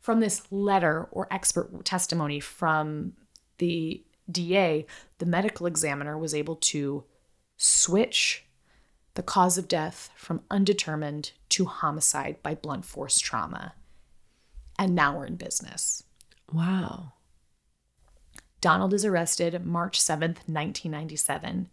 [0.00, 3.12] from this letter or expert testimony from
[3.58, 4.84] the DA,
[5.18, 7.04] the medical examiner was able to
[7.56, 8.46] switch
[9.14, 13.74] the cause of death from undetermined to homicide by blunt force trauma.
[14.78, 16.04] And now we're in business.
[16.52, 17.12] Wow.
[18.60, 21.68] Donald is arrested March 7th, 1997.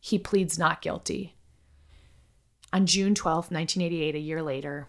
[0.00, 1.36] He pleads not guilty.
[2.72, 4.88] On June 12th, 1988, a year later,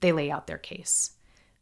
[0.00, 1.12] they lay out their case.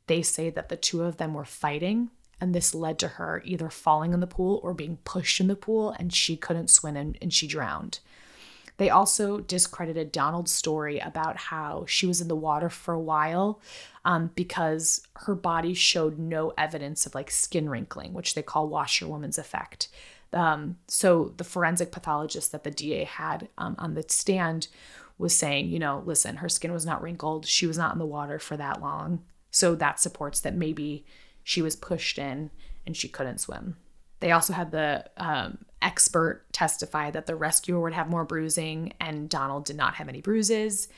[0.08, 3.70] They say that the two of them were fighting, and this led to her either
[3.70, 7.16] falling in the pool or being pushed in the pool, and she couldn't swim and,
[7.22, 8.00] and she drowned.
[8.78, 13.60] They also discredited Donald's story about how she was in the water for a while
[14.04, 19.38] um, because her body showed no evidence of like skin wrinkling, which they call washerwoman's
[19.38, 19.88] effect.
[20.32, 24.68] Um, so the forensic pathologist that the DA had um, on the stand
[25.18, 27.46] was saying, you know, listen, her skin was not wrinkled.
[27.46, 29.22] She was not in the water for that long.
[29.50, 31.04] So that supports that maybe
[31.44, 32.50] she was pushed in
[32.86, 33.76] and she couldn't swim.
[34.22, 39.28] They also had the um, expert testify that the rescuer would have more bruising and
[39.28, 40.88] Donald did not have any bruises.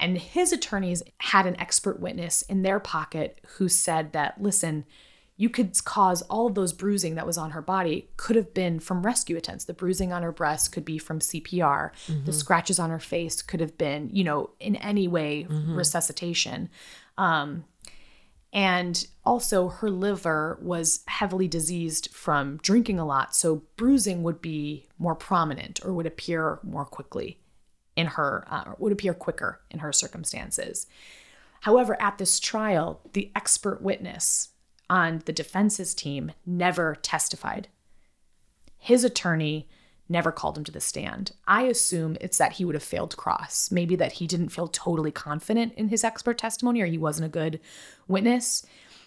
[0.00, 4.84] And his attorneys had an expert witness in their pocket who said that, listen,
[5.36, 8.80] you could cause all of those bruising that was on her body could have been
[8.80, 9.64] from rescue attempts.
[9.64, 11.90] The bruising on her breast could be from CPR.
[12.24, 15.46] The scratches on her face could have been, you know, in any way
[15.76, 16.68] resuscitation.
[17.18, 17.64] Um,
[18.52, 23.34] And also, her liver was heavily diseased from drinking a lot.
[23.34, 27.38] So, bruising would be more prominent or would appear more quickly
[27.96, 30.86] in her, uh, would appear quicker in her circumstances.
[31.60, 34.50] However, at this trial, the expert witness
[34.90, 37.68] on the defense's team never testified.
[38.76, 39.68] His attorney
[40.12, 41.32] never called him to the stand.
[41.48, 43.70] I assume it's that he would have failed cross.
[43.70, 47.30] Maybe that he didn't feel totally confident in his expert testimony or he wasn't a
[47.30, 47.58] good
[48.06, 48.64] witness.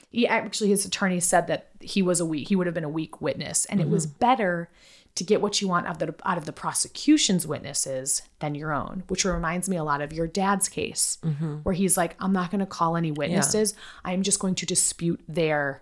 [0.10, 2.90] He actually his attorney said that he was a weak he would have been a
[2.90, 4.20] weak witness and it was mm-hmm.
[4.20, 4.70] better
[5.16, 8.74] to get what you want out of, the, out of the prosecution's witnesses than your
[8.74, 11.56] own, which reminds me a lot of your dad's case, mm-hmm.
[11.60, 13.74] where he's like, I'm not going to call any witnesses.
[14.04, 15.82] I'm just going to dispute their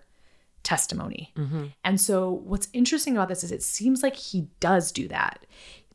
[0.64, 1.32] testimony.
[1.84, 5.46] And so, what's interesting about this is it seems like he does do that.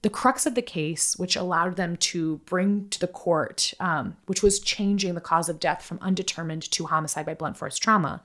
[0.02, 4.42] The crux of the case, which allowed them to bring to the court, um, which
[4.42, 8.22] was changing the cause of death from undetermined to homicide by blunt force trauma,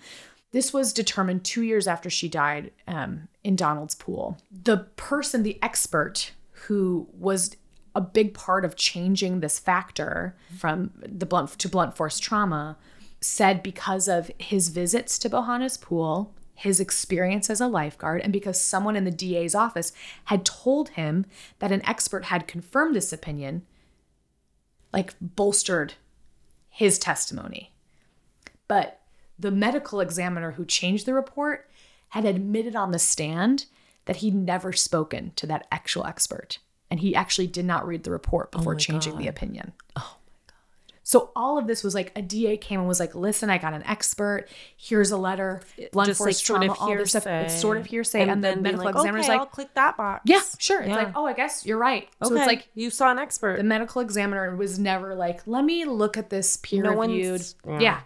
[0.52, 4.38] this was determined two years after she died um, in Donald's pool.
[4.52, 7.56] The person, the expert who was
[7.96, 12.76] a big part of changing this factor from the blunt to blunt force trauma
[13.24, 18.60] said because of his visits to Bohana's pool, his experience as a lifeguard, and because
[18.60, 19.92] someone in the DA's office
[20.26, 21.26] had told him
[21.58, 23.62] that an expert had confirmed this opinion,
[24.92, 25.94] like bolstered
[26.68, 27.72] his testimony.
[28.68, 29.00] But
[29.38, 31.68] the medical examiner who changed the report
[32.10, 33.66] had admitted on the stand
[34.04, 36.58] that he'd never spoken to that actual expert.
[36.90, 39.72] And he actually did not read the report before changing the opinion.
[39.96, 40.23] Oh God.
[41.06, 43.74] So all of this was like a DA came and was like, listen, I got
[43.74, 44.46] an expert.
[44.74, 45.60] Here's a letter.
[45.92, 47.26] Blunt Just, force like, sort trauma, of all this stuff.
[47.26, 48.22] It's sort of hearsay.
[48.22, 50.22] And, the then being medical like, examiner's okay, like, I'll click that box.
[50.24, 50.80] yeah, sure.
[50.80, 50.96] It's Yeah.
[50.96, 52.08] like, oh, I guess you're right.
[52.22, 52.40] So okay.
[52.40, 53.58] it's like you saw an expert.
[53.58, 57.44] the medical examiner was never like, let me look at this peer No reviewed.
[57.68, 57.80] yeah.
[57.80, 58.00] yeah.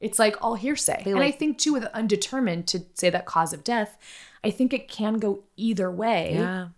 [0.00, 1.02] It's like all hearsay.
[1.06, 3.96] and I think too, with undetermined to say that cause of death,
[4.44, 6.34] I think it can go either way.
[6.34, 6.68] yeah.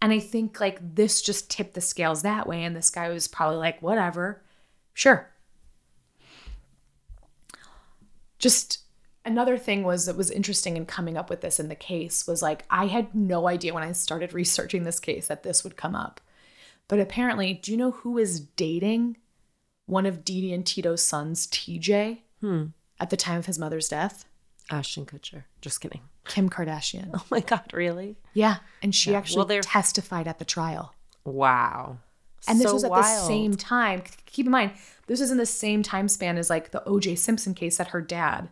[0.00, 2.64] And I think like this just tipped the scales that way.
[2.64, 4.40] And this guy was probably like, whatever,
[4.94, 5.30] sure.
[8.38, 8.80] Just
[9.24, 12.42] another thing was that was interesting in coming up with this in the case was
[12.42, 15.94] like, I had no idea when I started researching this case that this would come
[15.94, 16.20] up.
[16.88, 19.16] But apparently, do you know who is dating
[19.86, 22.66] one of Dee Dee and Tito's sons, TJ, hmm.
[22.98, 24.24] at the time of his mother's death?
[24.70, 25.44] Ashton Kutcher.
[25.60, 26.00] Just kidding.
[26.24, 27.10] Kim Kardashian.
[27.14, 28.16] Oh my God, really?
[28.34, 28.56] Yeah.
[28.82, 30.94] And she actually Well, testified at the trial.
[31.24, 31.98] Wow.
[32.48, 34.02] And this So was at the same time.
[34.26, 34.72] Keep in mind,
[35.06, 37.16] this is in the same time span as like the O.J.
[37.16, 38.48] Simpson case that her dad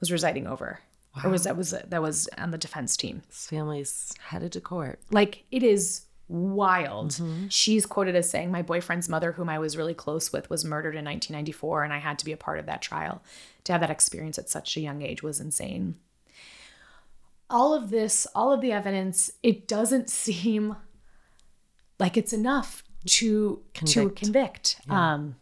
[0.00, 0.80] was residing over,
[1.22, 3.22] or was that was that was on the defense team.
[3.28, 5.00] This family's headed to court.
[5.10, 7.12] Like it is wild.
[7.12, 7.46] Mm-hmm.
[7.48, 10.96] She's quoted as saying, "My boyfriend's mother, whom I was really close with, was murdered
[10.96, 13.22] in 1994, and I had to be a part of that trial.
[13.64, 15.96] To have that experience at such a young age was insane."
[17.50, 20.76] All of this, all of the evidence, it doesn't seem
[21.98, 24.16] like it's enough to to Convict.
[24.18, 24.76] convict.
[24.88, 25.36] Um,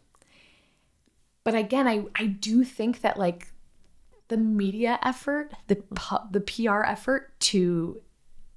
[1.43, 3.47] but again, I I do think that like
[4.27, 5.83] the media effort, the
[6.31, 8.01] the PR effort to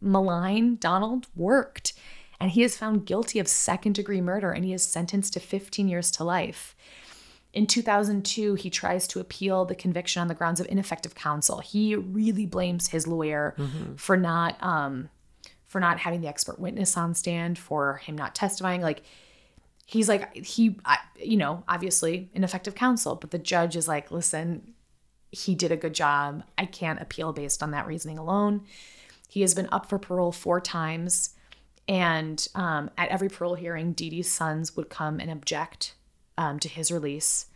[0.00, 1.92] malign Donald worked,
[2.40, 5.88] and he is found guilty of second degree murder, and he is sentenced to 15
[5.88, 6.76] years to life.
[7.52, 11.60] In 2002, he tries to appeal the conviction on the grounds of ineffective counsel.
[11.60, 13.54] He really blames his lawyer
[13.96, 15.08] for not um,
[15.66, 18.80] for not having the expert witness on stand, for him not testifying.
[18.80, 19.02] Like
[19.84, 20.76] he's like he,
[21.18, 24.74] you know, obviously ineffective counsel, but the judge is like, listen,
[25.30, 26.44] he did a good job.
[26.56, 28.62] I can't appeal based on that reasoning alone.
[29.28, 31.34] He has been up for parole four times,
[31.88, 35.94] and um, at every parole hearing, Dee Dee's sons would come and object
[36.38, 37.46] um, to his release.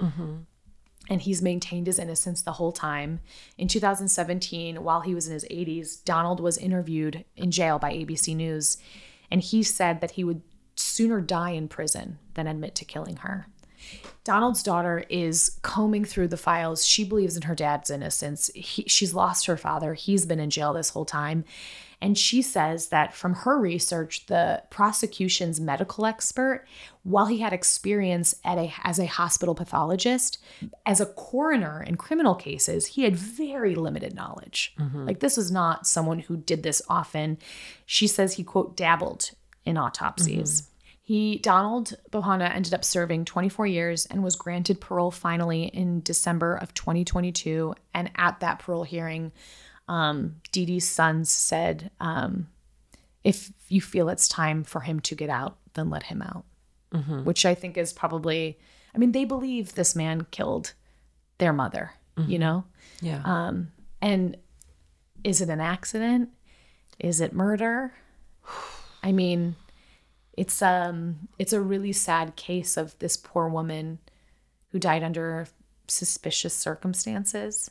[1.11, 3.21] And he's maintained his innocence the whole time.
[3.59, 8.35] In 2017, while he was in his 80s, Donald was interviewed in jail by ABC
[8.35, 8.79] News,
[9.31, 10.41] and he said that he would
[10.77, 13.49] sooner die in prison than admit to killing her.
[14.25, 16.87] Donald's daughter is combing through the files.
[16.87, 18.51] She believes in her dad's innocence.
[18.55, 19.95] He, she's lost her father.
[19.95, 21.45] He's been in jail this whole time.
[22.03, 26.67] And she says that from her research, the prosecution's medical expert,
[27.03, 30.39] while he had experience at a, as a hospital pathologist,
[30.87, 34.75] as a coroner in criminal cases, he had very limited knowledge.
[34.79, 35.07] Mm-hmm.
[35.07, 37.37] Like, this was not someone who did this often.
[37.85, 39.33] She says he, quote, dabbled
[39.67, 40.63] in autopsies.
[40.63, 40.70] Mm-hmm.
[41.11, 46.55] He, Donald Bohana, ended up serving 24 years and was granted parole finally in December
[46.55, 47.75] of 2022.
[47.93, 49.33] And at that parole hearing,
[49.89, 52.47] um, Dee Dee's sons said, um,
[53.25, 56.45] if you feel it's time for him to get out, then let him out.
[57.25, 58.57] Which I think is probably,
[58.95, 60.75] I mean, they believe this man killed
[61.39, 61.91] their mother.
[62.29, 62.63] you know?
[63.01, 63.23] Yeah.
[63.25, 64.37] Um, and
[65.25, 66.29] is it an accident?
[67.01, 67.95] Is it murder?
[69.03, 69.57] I mean,
[70.43, 73.99] it's um it's a really sad case of this poor woman
[74.71, 75.47] who died under
[75.89, 77.71] suspicious circumstances.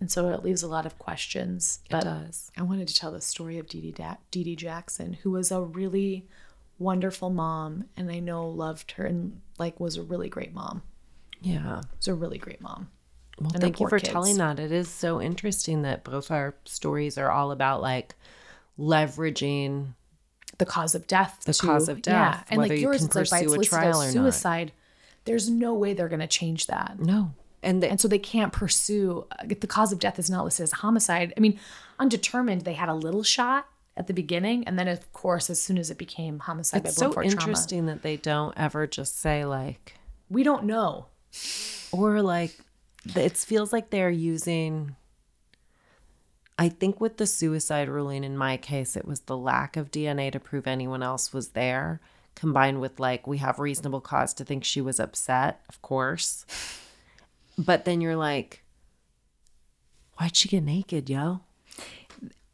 [0.00, 1.78] And so it leaves a lot of questions.
[1.84, 2.50] it But does.
[2.56, 5.52] I wanted to tell the story of Dee Dee, da- Dee Dee Jackson, who was
[5.52, 6.26] a really
[6.78, 10.82] wonderful mom, and I know loved her and like was a really great mom.
[11.40, 11.82] Yeah.
[11.96, 12.88] Was a really great mom.
[13.40, 14.10] Well, And thank you for kids.
[14.12, 14.58] telling that.
[14.58, 18.14] It is so interesting that both our stories are all about like
[18.78, 19.94] leveraging
[20.58, 21.40] the cause of death.
[21.44, 22.14] The to- cause of death.
[22.38, 24.24] Yeah, and like you yours, it's like by it's a listed trial as or not.
[24.24, 24.72] suicide.
[25.24, 27.32] There's no way they're going to change that, no.
[27.62, 29.24] And the, and so they can't pursue.
[29.38, 31.32] uh, The cause of death is not listed as homicide.
[31.36, 31.60] I mean,
[31.98, 32.62] undetermined.
[32.62, 35.90] They had a little shot at the beginning, and then of course, as soon as
[35.90, 39.44] it became homicide it's by so force trauma, interesting that they don't ever just say
[39.44, 39.94] like
[40.28, 41.06] we don't know.
[41.92, 42.58] or like
[43.14, 44.96] it feels like they're using
[46.62, 50.30] I think with the suicide ruling in my case it was the lack of DNA
[50.32, 52.00] to prove anyone else was there
[52.36, 56.46] combined with like we have reasonable cause to think she was upset, of course.
[57.58, 58.62] But then you're like
[60.18, 61.40] why'd she get naked, yo?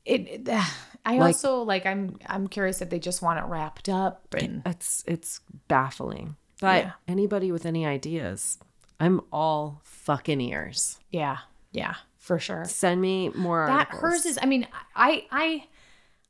[0.05, 0.21] It.
[0.29, 0.65] it- uh,
[1.07, 1.87] I Like- also like.
[1.87, 2.19] I'm.
[2.27, 4.63] I'm curious if they just want it wrapped up and.
[4.67, 6.37] It's it's baffling.
[6.61, 6.93] But Yeah.
[7.07, 8.59] anybody with any ideas,
[9.01, 10.99] I'm all fucking ears.
[11.11, 11.39] Yeah.
[11.73, 11.95] Yeah.
[12.19, 12.65] For sure.
[12.67, 14.03] Send me more that articles.
[14.03, 15.65] hers is i mean i i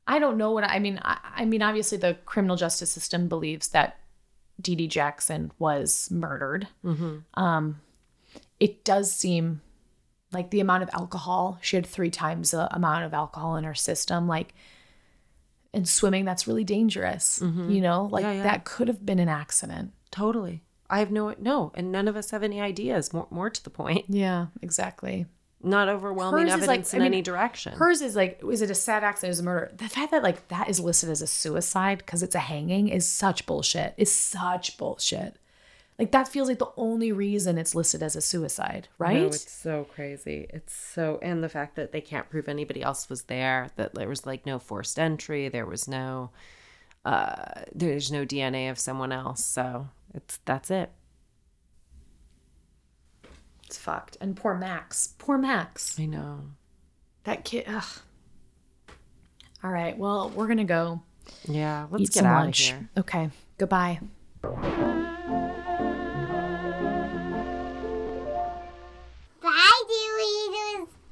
[0.07, 3.69] i don't know what i mean I, I mean obviously the criminal justice system believes
[3.69, 3.97] that
[4.61, 6.67] Dee Dee Jackson was murdered
[7.33, 7.81] um
[8.59, 9.61] it does seem
[10.31, 13.75] like the amount of alcohol she had three times the amount of alcohol in her
[13.75, 14.53] system like
[15.73, 18.43] and swimming that's really dangerous you know like Yeah, yeah.
[18.43, 20.63] that could have been an accident Totally.
[20.89, 23.13] I have no no, and none of us have any ideas.
[23.13, 25.27] More, more to the point, yeah exactly
[25.61, 27.73] not overwhelming Hers evidence like- in I mean, any direction.
[27.73, 29.31] Hers is like, is it a sad accident?
[29.31, 29.71] Is it a murder?
[29.75, 33.07] The fact that like that is listed as a suicide because it's a hanging is
[33.07, 33.93] such bullshit.
[33.97, 35.35] Is such bullshit.
[35.97, 39.17] Like that feels like the only reason it's listed as a suicide, right?
[39.17, 40.47] No, it's so crazy.
[40.49, 43.71] It's so, and the fact that they can't prove anybody else was there.
[43.75, 45.49] That there was like no forced entry.
[45.49, 46.29] There was no,
[47.03, 49.43] uh, there's no DNA of someone else.
[49.43, 50.89] So it's that's it.
[53.69, 54.17] It's fucked.
[54.19, 55.13] And poor Max.
[55.19, 55.95] Poor Max.
[55.99, 56.39] I know.
[57.25, 57.65] That kid.
[57.67, 57.83] Ugh.
[59.63, 59.95] All right.
[59.95, 61.03] Well, we're gonna go
[61.47, 62.71] Yeah, let's eat get some out lunch.
[62.71, 62.89] of here.
[62.97, 63.29] Okay.
[63.59, 63.99] Goodbye.